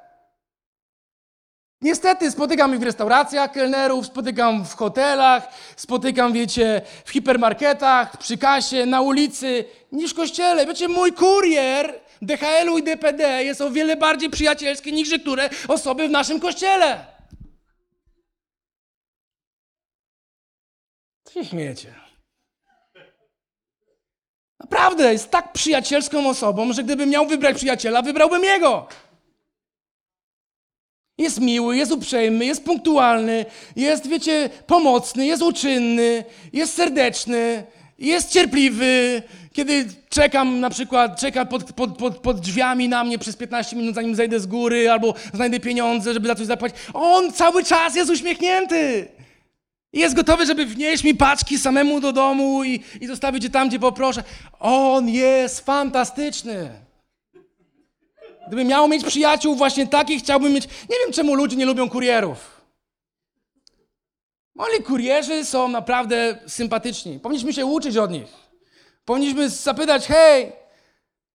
[1.81, 8.87] Niestety spotykam ich w restauracjach kelnerów, spotykam w hotelach, spotykam, wiecie, w hipermarketach, przy kasie,
[8.87, 10.67] na ulicy, niż w kościele.
[10.67, 16.11] Wiecie, mój kurier DHL-u i DPD jest o wiele bardziej przyjacielski niż niektóre osoby w
[16.11, 17.07] naszym kościele.
[21.25, 21.95] Co się śmiejecie?
[24.61, 28.89] Naprawdę, jest tak przyjacielską osobą, że gdybym miał wybrać przyjaciela, wybrałbym jego.
[31.19, 33.45] Jest miły, jest uprzejmy, jest punktualny,
[33.77, 37.65] jest, wiecie, pomocny, jest uczynny, jest serdeczny,
[37.99, 39.23] jest cierpliwy.
[39.53, 43.95] Kiedy czekam na przykład, czeka pod, pod, pod, pod drzwiami na mnie przez 15 minut,
[43.95, 48.11] zanim zejdę z góry, albo znajdę pieniądze, żeby za coś zapłacić, on cały czas jest
[48.11, 49.09] uśmiechnięty.
[49.93, 53.79] Jest gotowy, żeby wnieść mi paczki samemu do domu i, i zostawić je tam, gdzie
[53.79, 54.25] poproszę.
[54.61, 56.86] On jest fantastyczny.
[58.47, 60.65] Gdybym miał mieć przyjaciół właśnie takich, chciałbym mieć.
[60.65, 62.61] Nie wiem, czemu ludzie nie lubią kurierów.
[64.59, 67.21] Oni kurierzy są naprawdę sympatyczni.
[67.21, 68.29] Powinniśmy się uczyć od nich.
[69.05, 70.53] Powinniśmy zapytać: hej,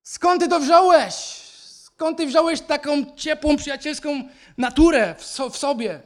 [0.03, 1.13] skąd ty to wziąłeś?
[1.83, 4.23] Skąd ty wziąłeś taką ciepłą, przyjacielską
[4.57, 5.99] naturę w, so, w sobie?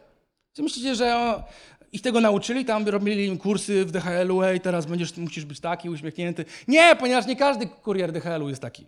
[0.53, 1.43] Czy myślicie, że o,
[1.91, 2.65] ich tego nauczyli?
[2.65, 6.45] Tam robili im kursy w DHL-u, hej, teraz będziesz, musisz być taki, uśmiechnięty.
[6.67, 8.85] Nie, ponieważ nie każdy kurier DHL-u jest taki.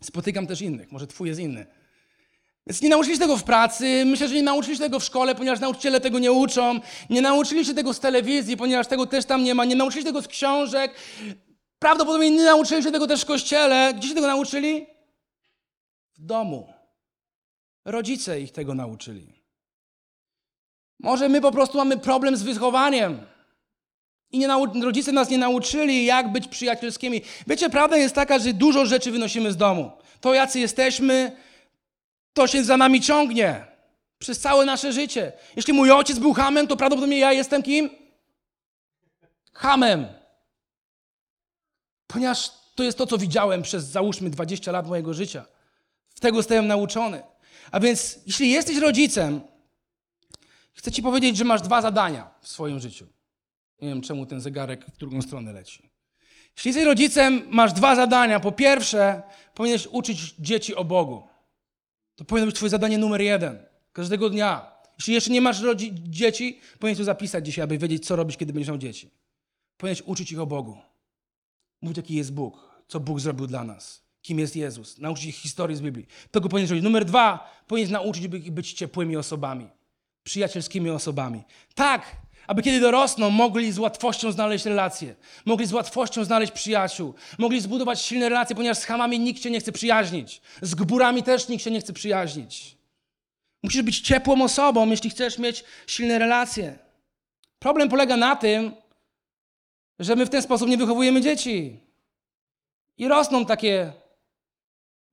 [0.00, 1.66] Spotykam też innych, może twój jest inny.
[2.66, 5.34] Więc nie nauczyli się tego w pracy, myślę, że nie nauczyli się tego w szkole,
[5.34, 6.80] ponieważ nauczyciele tego nie uczą.
[7.10, 9.64] Nie nauczyli się tego z telewizji, ponieważ tego też tam nie ma.
[9.64, 10.94] Nie nauczyli się tego z książek.
[11.78, 13.94] Prawdopodobnie nie nauczyli się tego też w kościele.
[13.94, 14.86] Gdzie się tego nauczyli?
[16.14, 16.72] W domu.
[17.84, 19.42] Rodzice ich tego nauczyli.
[20.98, 23.26] Może my po prostu mamy problem z wychowaniem.
[24.32, 27.22] I nie nau- rodzice nas nie nauczyli, jak być przyjacielskimi.
[27.46, 29.90] Wiecie, prawda jest taka, że dużo rzeczy wynosimy z domu.
[30.20, 31.36] To, jacy jesteśmy,
[32.32, 33.64] to się za nami ciągnie.
[34.18, 35.32] Przez całe nasze życie.
[35.56, 37.90] Jeśli mój ojciec był hamem, to prawdopodobnie ja jestem kim?
[39.52, 40.06] Hamem.
[42.06, 45.44] Ponieważ to jest to, co widziałem przez, załóżmy, 20 lat mojego życia.
[46.14, 47.22] W tego zostałem nauczony.
[47.70, 49.40] A więc, jeśli jesteś rodzicem,
[50.72, 53.06] chcę ci powiedzieć, że masz dwa zadania w swoim życiu.
[53.82, 55.90] Nie wiem, czemu ten zegarek w drugą stronę leci.
[56.56, 58.40] Jeśli jesteś rodzicem, masz dwa zadania.
[58.40, 59.22] Po pierwsze,
[59.54, 61.22] powinieneś uczyć dzieci o Bogu.
[62.16, 63.58] To powinno być twoje zadanie numer jeden.
[63.92, 64.72] Każdego dnia.
[64.98, 65.62] Jeśli jeszcze nie masz
[66.08, 69.10] dzieci, powinieneś to zapisać dzisiaj, aby wiedzieć, co robić, kiedy będziesz miał dzieci.
[69.76, 70.76] Powinieneś uczyć ich o Bogu.
[71.82, 72.82] Mówić, jaki jest Bóg.
[72.88, 74.02] Co Bóg zrobił dla nas.
[74.22, 74.98] Kim jest Jezus.
[74.98, 76.06] Nauczyć ich historii z Biblii.
[76.30, 76.84] Tego powinieneś robić.
[76.84, 79.68] Numer dwa, powinieneś nauczyć ich być ciepłymi osobami.
[80.24, 81.42] Przyjacielskimi osobami.
[81.74, 82.16] Tak,
[82.46, 85.14] Aby kiedy dorosną, mogli z łatwością znaleźć relacje,
[85.44, 89.60] mogli z łatwością znaleźć przyjaciół, mogli zbudować silne relacje, ponieważ z chamami nikt się nie
[89.60, 92.76] chce przyjaźnić, z gburami też nikt się nie chce przyjaźnić.
[93.62, 96.78] Musisz być ciepłą osobą, jeśli chcesz mieć silne relacje.
[97.58, 98.72] Problem polega na tym,
[99.98, 101.80] że my w ten sposób nie wychowujemy dzieci.
[102.98, 103.92] I rosną takie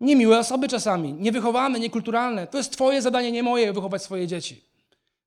[0.02, 2.48] niemiłe osoby czasami, niewychowane, niekulturalne.
[2.48, 4.69] To jest Twoje zadanie, nie moje, wychować swoje dzieci.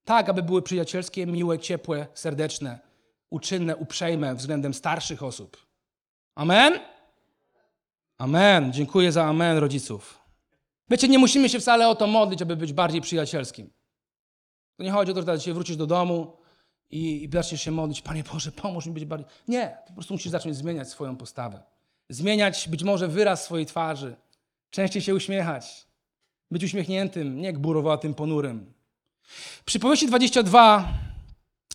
[0.05, 2.79] Tak, aby były przyjacielskie, miłe, ciepłe, serdeczne,
[3.31, 5.67] uczynne, uprzejme względem starszych osób.
[6.35, 6.81] Amen?
[8.19, 8.73] Amen.
[8.73, 10.19] Dziękuję za amen, rodziców.
[10.91, 13.71] Wiecie, nie musimy się wcale o to modlić, aby być bardziej przyjacielskim.
[14.77, 16.37] To nie chodzi o to, że dzisiaj wrócisz do domu
[16.91, 19.29] i, i zaczniesz się modlić, Panie Boże, pomóż mi być bardziej...
[19.49, 21.63] Nie, po prostu musisz zacząć zmieniać swoją postawę.
[22.09, 24.17] Zmieniać być może wyraz swojej twarzy.
[24.71, 25.87] Częściej się uśmiechać.
[26.51, 28.73] Być uśmiechniętym, nie gburowatym, ponurym.
[29.65, 30.99] Przypowieści 22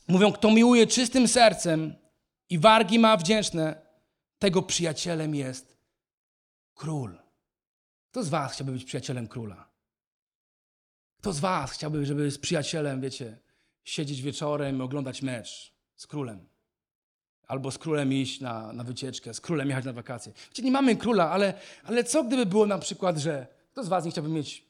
[0.07, 1.95] mówią, kto miłuje czystym sercem
[2.49, 3.81] i wargi ma wdzięczne,
[4.39, 5.77] tego przyjacielem jest
[6.75, 7.17] król.
[8.11, 9.69] Kto z was chciałby być przyjacielem króla?
[11.17, 13.37] Kto z was chciałby, żeby z przyjacielem, wiecie,
[13.83, 16.47] siedzieć wieczorem i oglądać mecz z królem?
[17.47, 20.33] Albo z królem iść na, na wycieczkę, z królem jechać na wakacje.
[20.49, 24.05] Wiecie, nie mamy króla, ale, ale co gdyby było na przykład, że kto z was
[24.05, 24.66] nie chciałby mieć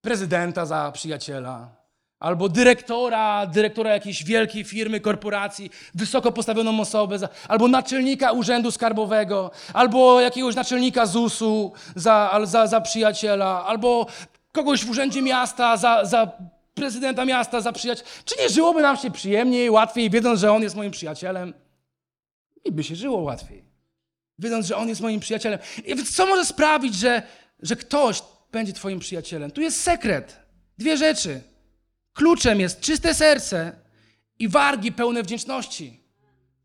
[0.00, 1.78] prezydenta za przyjaciela,
[2.18, 9.50] albo dyrektora, dyrektora jakiejś wielkiej firmy, korporacji, wysoko postawioną osobę, za, albo naczelnika urzędu skarbowego,
[9.74, 14.06] albo jakiegoś naczelnika ZUS-u za, za, za przyjaciela, albo
[14.52, 16.32] kogoś w urzędzie miasta za, za
[16.74, 18.08] prezydenta miasta, za przyjaciela.
[18.24, 21.54] Czy nie żyłoby nam się przyjemniej, łatwiej, wiedząc, że on jest moim przyjacielem?
[22.64, 23.64] I by się żyło łatwiej,
[24.38, 25.58] wiedząc, że on jest moim przyjacielem.
[25.86, 27.22] I co może sprawić, że,
[27.62, 29.50] że ktoś będzie twoim przyjacielem?
[29.50, 30.36] Tu jest sekret.
[30.78, 31.40] Dwie rzeczy.
[32.12, 33.72] Kluczem jest czyste serce
[34.38, 36.00] i wargi pełne wdzięczności.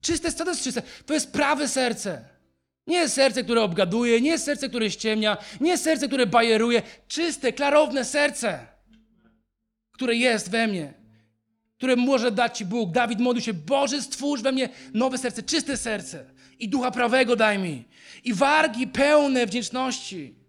[0.01, 0.81] Czyste, co to jest czyste?
[1.05, 2.25] To jest prawe serce.
[2.87, 6.81] Nie jest serce, które obgaduje, nie jest serce, które ściemnia, nie jest serce, które bajeruje.
[7.07, 8.67] Czyste, klarowne serce,
[9.91, 10.93] które jest we mnie,
[11.77, 12.91] które może dać Ci Bóg.
[12.91, 16.25] Dawid modlił się, Boże, stwórz we mnie nowe serce, czyste serce
[16.59, 17.85] i ducha prawego daj mi.
[18.23, 20.42] I wargi pełne wdzięczności.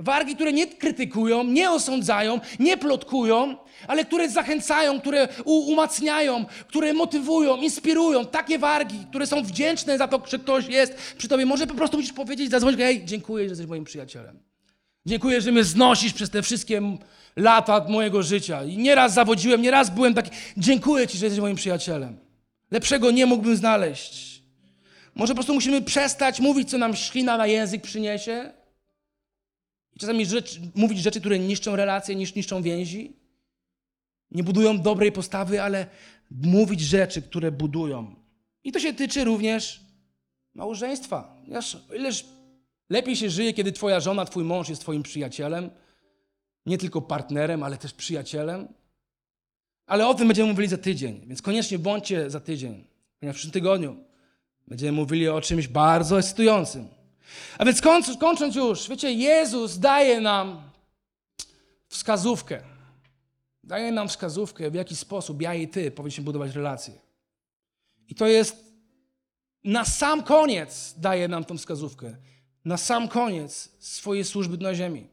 [0.00, 7.56] Wargi, które nie krytykują, nie osądzają, nie plotkują, ale które zachęcają, które umacniają, które motywują,
[7.56, 8.26] inspirują.
[8.26, 11.46] Takie wargi, które są wdzięczne za to, że ktoś jest przy tobie.
[11.46, 14.38] Może po prostu musisz powiedzieć, zadzwonić, hej, dziękuję, że jesteś moim przyjacielem.
[15.06, 16.82] Dziękuję, że mnie znosisz przez te wszystkie
[17.36, 18.64] lata mojego życia.
[18.64, 20.30] I nieraz zawodziłem, nieraz byłem taki.
[20.56, 22.18] Dziękuję ci, że jesteś moim przyjacielem.
[22.70, 24.42] Lepszego nie mógłbym znaleźć.
[25.14, 28.57] Może po prostu musimy przestać mówić, co nam ślina na język przyniesie.
[29.98, 33.16] Czasami rzecz, mówić rzeczy, które niszczą relacje, niż niszczą więzi.
[34.30, 35.86] Nie budują dobrej postawy, ale
[36.30, 38.14] mówić rzeczy, które budują.
[38.64, 39.80] I to się tyczy również
[40.54, 41.36] małżeństwa.
[41.96, 42.26] Ileż
[42.90, 45.70] lepiej się żyje, kiedy twoja żona, twój mąż jest twoim przyjacielem,
[46.66, 48.68] nie tylko partnerem, ale też przyjacielem.
[49.86, 52.84] Ale o tym będziemy mówili za tydzień, więc koniecznie bądźcie za tydzień,
[53.20, 53.96] ponieważ w przyszłym tygodniu
[54.66, 56.97] będziemy mówili o czymś bardzo ekscytującym.
[57.58, 57.80] A więc
[58.20, 60.62] kończąc, już, wiecie, Jezus daje nam
[61.88, 62.60] wskazówkę.
[63.64, 66.94] Daje nam wskazówkę, w jaki sposób ja i ty powinniśmy budować relacje.
[68.08, 68.56] I to jest
[69.64, 72.16] na sam koniec daje nam tą wskazówkę.
[72.64, 75.06] Na sam koniec swojej służby na ziemi.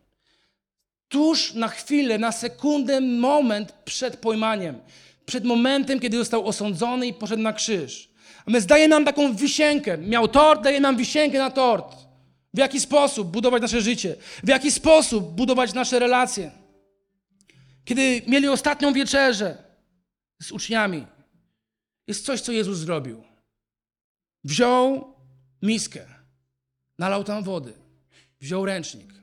[1.07, 4.79] Tuż na chwilę, na sekundę, moment przed pojmaniem.
[5.25, 8.09] Przed momentem, kiedy został osądzony i poszedł na krzyż.
[8.45, 9.97] A więc daje nam taką wisienkę.
[9.97, 12.04] Miał tort, daje nam wisienkę na tort.
[12.55, 14.15] W jaki sposób budować nasze życie?
[14.43, 16.51] W jaki sposób budować nasze relacje?
[17.85, 19.63] Kiedy mieli ostatnią wieczerzę
[20.41, 21.07] z uczniami,
[22.07, 23.23] jest coś, co Jezus zrobił.
[24.43, 25.13] Wziął
[25.61, 26.05] miskę,
[26.99, 27.73] nalał tam wody,
[28.41, 29.13] wziął ręcznik.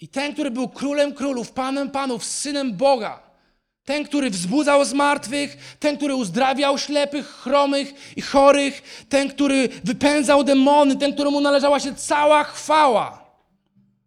[0.00, 3.25] I ten, który był królem królów, panem panów, synem Boga,
[3.86, 10.44] ten, który wzbudzał z martwych, ten, który uzdrawiał ślepych, chromych i chorych, ten, który wypędzał
[10.44, 13.26] demony, ten, któremu należała się cała chwała.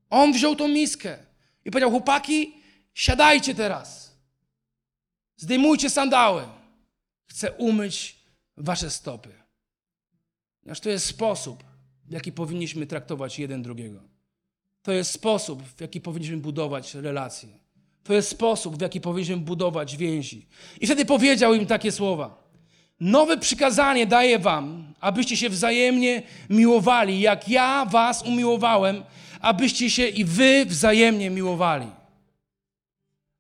[0.10, 1.18] On wziął tą miskę
[1.66, 2.54] i powiedział: Chłopaki,
[2.94, 4.16] siadajcie teraz.
[5.38, 6.44] Zdejmujcie sandały.
[7.26, 8.20] Chcę umyć
[8.58, 9.30] wasze stopy.
[10.62, 11.64] Ponieważ to jest sposób,
[12.06, 14.00] w jaki powinniśmy traktować jeden drugiego.
[14.82, 17.50] To jest sposób, w jaki powinniśmy budować relacje.
[18.04, 20.46] To jest sposób, w jaki powinniśmy budować więzi.
[20.82, 22.44] I wtedy powiedział im takie słowa.
[23.00, 29.04] Nowe przykazanie daję wam, abyście się wzajemnie miłowali, jak ja was umiłowałem,
[29.42, 31.88] abyście się i wy wzajemnie miłowali.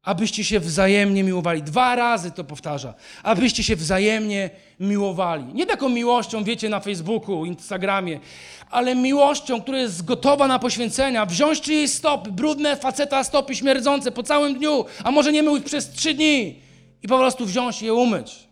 [0.09, 1.63] Abyście się wzajemnie miłowali.
[1.63, 2.93] Dwa razy to powtarza.
[3.23, 4.49] Abyście się wzajemnie
[4.79, 5.53] miłowali.
[5.53, 8.19] Nie taką miłością, wiecie, na Facebooku, Instagramie,
[8.69, 11.25] ale miłością, która jest gotowa na poświęcenia.
[11.25, 15.89] Wziąć czyjeś stopy, brudne faceta stopy śmierdzące po całym dniu, a może nie mył przez
[15.89, 16.61] trzy dni
[17.03, 18.49] i po prostu wziąć je umyć.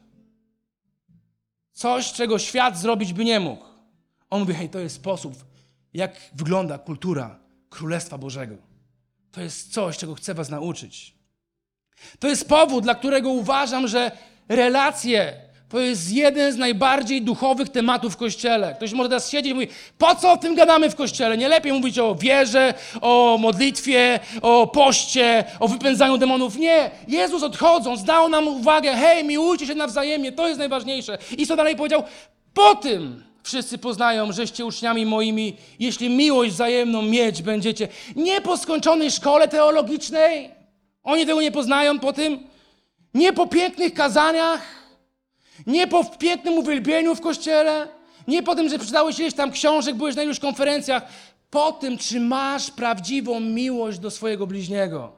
[1.73, 3.65] Coś, czego świat zrobić by nie mógł.
[4.29, 5.33] On mówi, hej, to jest sposób,
[5.93, 7.39] jak wygląda kultura
[7.69, 8.55] Królestwa Bożego.
[9.31, 11.16] To jest coś, czego chcę was nauczyć.
[12.19, 14.11] To jest powód, dla którego uważam, że
[14.49, 18.75] relacje to jest jeden z najbardziej duchowych tematów w Kościele.
[18.75, 19.67] Ktoś może teraz siedzieć i mówi,
[19.97, 21.37] po co o tym gadamy w Kościele?
[21.37, 26.57] Nie lepiej mówić o wierze, o modlitwie, o poście, o wypędzaniu demonów.
[26.57, 26.91] Nie.
[27.07, 31.17] Jezus odchodząc dał nam uwagę, hej, miłujcie się nawzajemnie, to jest najważniejsze.
[31.37, 32.03] I co dalej powiedział?
[32.53, 37.87] Po tym wszyscy poznają, żeście uczniami moimi, jeśli miłość wzajemną mieć będziecie.
[38.15, 40.56] Nie po skończonej szkole teologicznej,
[41.07, 42.39] oni tego nie poznają po tym,
[43.13, 44.61] nie po pięknych kazaniach,
[45.67, 47.87] nie po pięknym uwielbieniu w kościele,
[48.27, 51.03] nie po tym, że przeczytałeś ileś tam książek, byłeś na iluś konferencjach,
[51.49, 55.11] po tym, czy masz prawdziwą miłość do swojego bliźniego,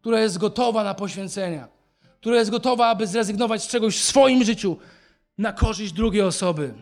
[0.00, 1.68] która jest gotowa na poświęcenia,
[2.20, 4.76] która jest gotowa, aby zrezygnować z czegoś w swoim życiu
[5.38, 6.74] na korzyść drugiej osoby.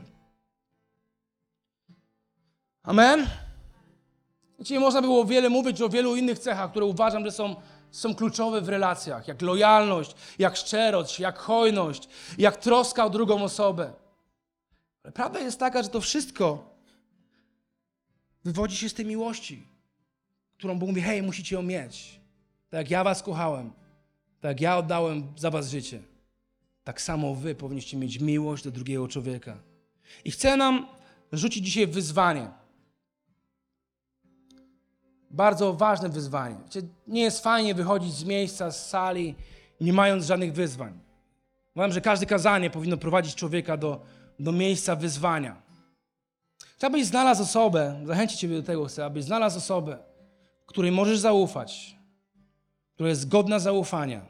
[2.83, 3.27] Amen?
[4.59, 7.57] Wiecie, można było wiele mówić o wielu innych cechach, które uważam, że są,
[7.91, 12.09] są kluczowe w relacjach, jak lojalność, jak szczerość, jak hojność,
[12.39, 13.93] jak troska o drugą osobę.
[15.03, 16.75] Ale prawda jest taka, że to wszystko
[18.45, 19.67] wywodzi się z tej miłości,
[20.59, 22.21] którą Bóg mówi, hej, musicie ją mieć.
[22.71, 23.73] Tak jak ja was kochałem,
[24.41, 26.03] tak jak ja oddałem za was życie,
[26.85, 29.59] tak samo wy powinniście mieć miłość do drugiego człowieka.
[30.25, 30.87] I chcę nam
[31.33, 32.51] rzucić dzisiaj wyzwanie
[35.37, 36.57] bardzo ważne wyzwanie.
[37.07, 39.35] Nie jest fajnie wychodzić z miejsca, z sali,
[39.81, 40.99] nie mając żadnych wyzwań.
[41.75, 44.01] Uważam, że każde kazanie powinno prowadzić człowieka do,
[44.41, 45.63] do miejsca wyzwania.
[46.77, 49.99] Chciałbyś znalazł osobę, zachęcić Ciebie do tego chcę, abyś znalazł osobę,
[50.67, 51.97] której możesz zaufać,
[52.95, 54.21] która jest godna zaufania.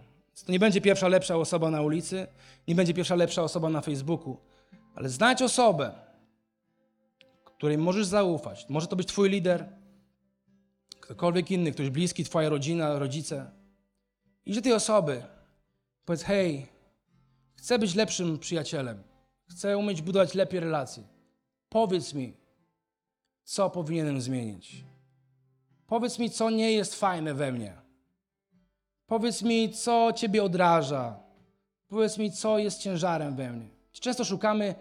[0.46, 2.26] To nie będzie pierwsza lepsza osoba na ulicy,
[2.68, 4.36] nie będzie pierwsza lepsza osoba na Facebooku,
[4.94, 5.92] ale znajdź osobę,
[7.44, 8.66] której możesz zaufać.
[8.68, 9.68] Może to być Twój lider,
[11.07, 13.50] ktokolwiek inny, ktoś bliski, twoja rodzina, rodzice.
[14.46, 15.22] I do tej osoby
[16.04, 16.66] powiedz, hej,
[17.54, 19.02] chcę być lepszym przyjacielem.
[19.50, 21.02] Chcę umieć budować lepiej relacje.
[21.68, 22.36] Powiedz mi,
[23.44, 24.84] co powinienem zmienić.
[25.86, 27.74] Powiedz mi, co nie jest fajne we mnie.
[29.07, 31.20] Powiedz mi, co ciebie odraża.
[31.88, 33.68] Powiedz mi, co jest ciężarem we mnie.
[33.92, 34.74] Często szukamy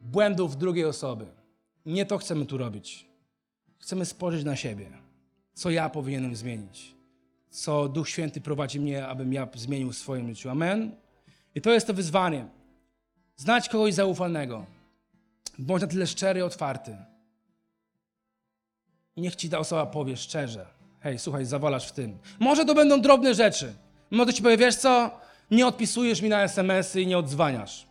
[0.00, 1.26] błędów drugiej osoby.
[1.86, 3.06] Nie to chcemy tu robić.
[3.78, 5.02] Chcemy spojrzeć na siebie
[5.54, 6.94] co ja powinienem zmienić,
[7.50, 10.50] co Duch Święty prowadzi mnie, abym ja zmienił w swoim życiu.
[10.50, 10.96] Amen?
[11.54, 12.46] I to jest to wyzwanie.
[13.36, 14.66] Znać kogoś zaufanego.
[15.58, 16.96] Bądź na tyle szczery i otwarty.
[19.16, 20.66] Niech ci ta osoba powie szczerze.
[21.00, 22.18] Hej, słuchaj, zawalasz w tym.
[22.40, 23.74] Może to będą drobne rzeczy.
[24.10, 25.10] Może ci powie, wiesz co,
[25.50, 27.86] nie odpisujesz mi na SMS-y i nie odzwaniasz.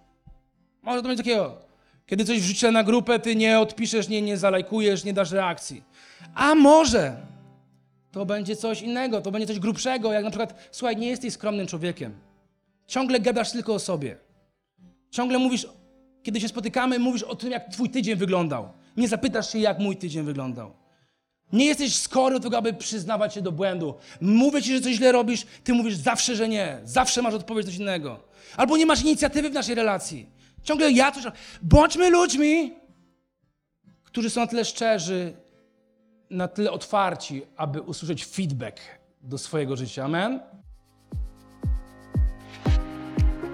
[0.81, 1.57] Może to będzie takiego.
[2.05, 5.83] Kiedy coś wrzucę na grupę, ty nie odpiszesz, nie, nie zalajkujesz, nie dasz reakcji.
[6.35, 7.17] A może
[8.11, 11.67] to będzie coś innego, to będzie coś grubszego, jak na przykład, słuchaj, nie jesteś skromnym
[11.67, 12.13] człowiekiem.
[12.87, 14.17] Ciągle gadasz tylko o sobie.
[15.11, 15.67] Ciągle mówisz,
[16.23, 18.69] kiedy się spotykamy, mówisz o tym, jak twój tydzień wyglądał.
[18.97, 20.71] Nie zapytasz się, jak mój tydzień wyglądał.
[21.53, 23.93] Nie jesteś skory do tego, aby przyznawać się do błędu.
[24.21, 26.79] Mówię ci, że coś źle robisz, ty mówisz zawsze, że nie.
[26.83, 28.19] Zawsze masz odpowiedź coś innego.
[28.57, 30.29] Albo nie masz inicjatywy w naszej relacji.
[30.63, 31.23] Ciągle ja coś...
[31.61, 32.73] Bądźmy ludźmi,
[34.03, 35.33] którzy są na tyle szczerzy,
[36.31, 38.79] na tyle otwarci, aby usłyszeć feedback
[39.21, 40.05] do swojego życia.
[40.05, 40.39] Amen?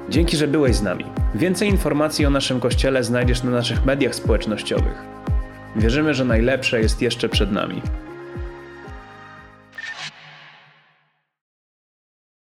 [0.09, 1.05] Dzięki, że byłeś z nami.
[1.35, 5.03] Więcej informacji o naszym kościele znajdziesz na naszych mediach społecznościowych.
[5.75, 7.81] Wierzymy, że najlepsze jest jeszcze przed nami.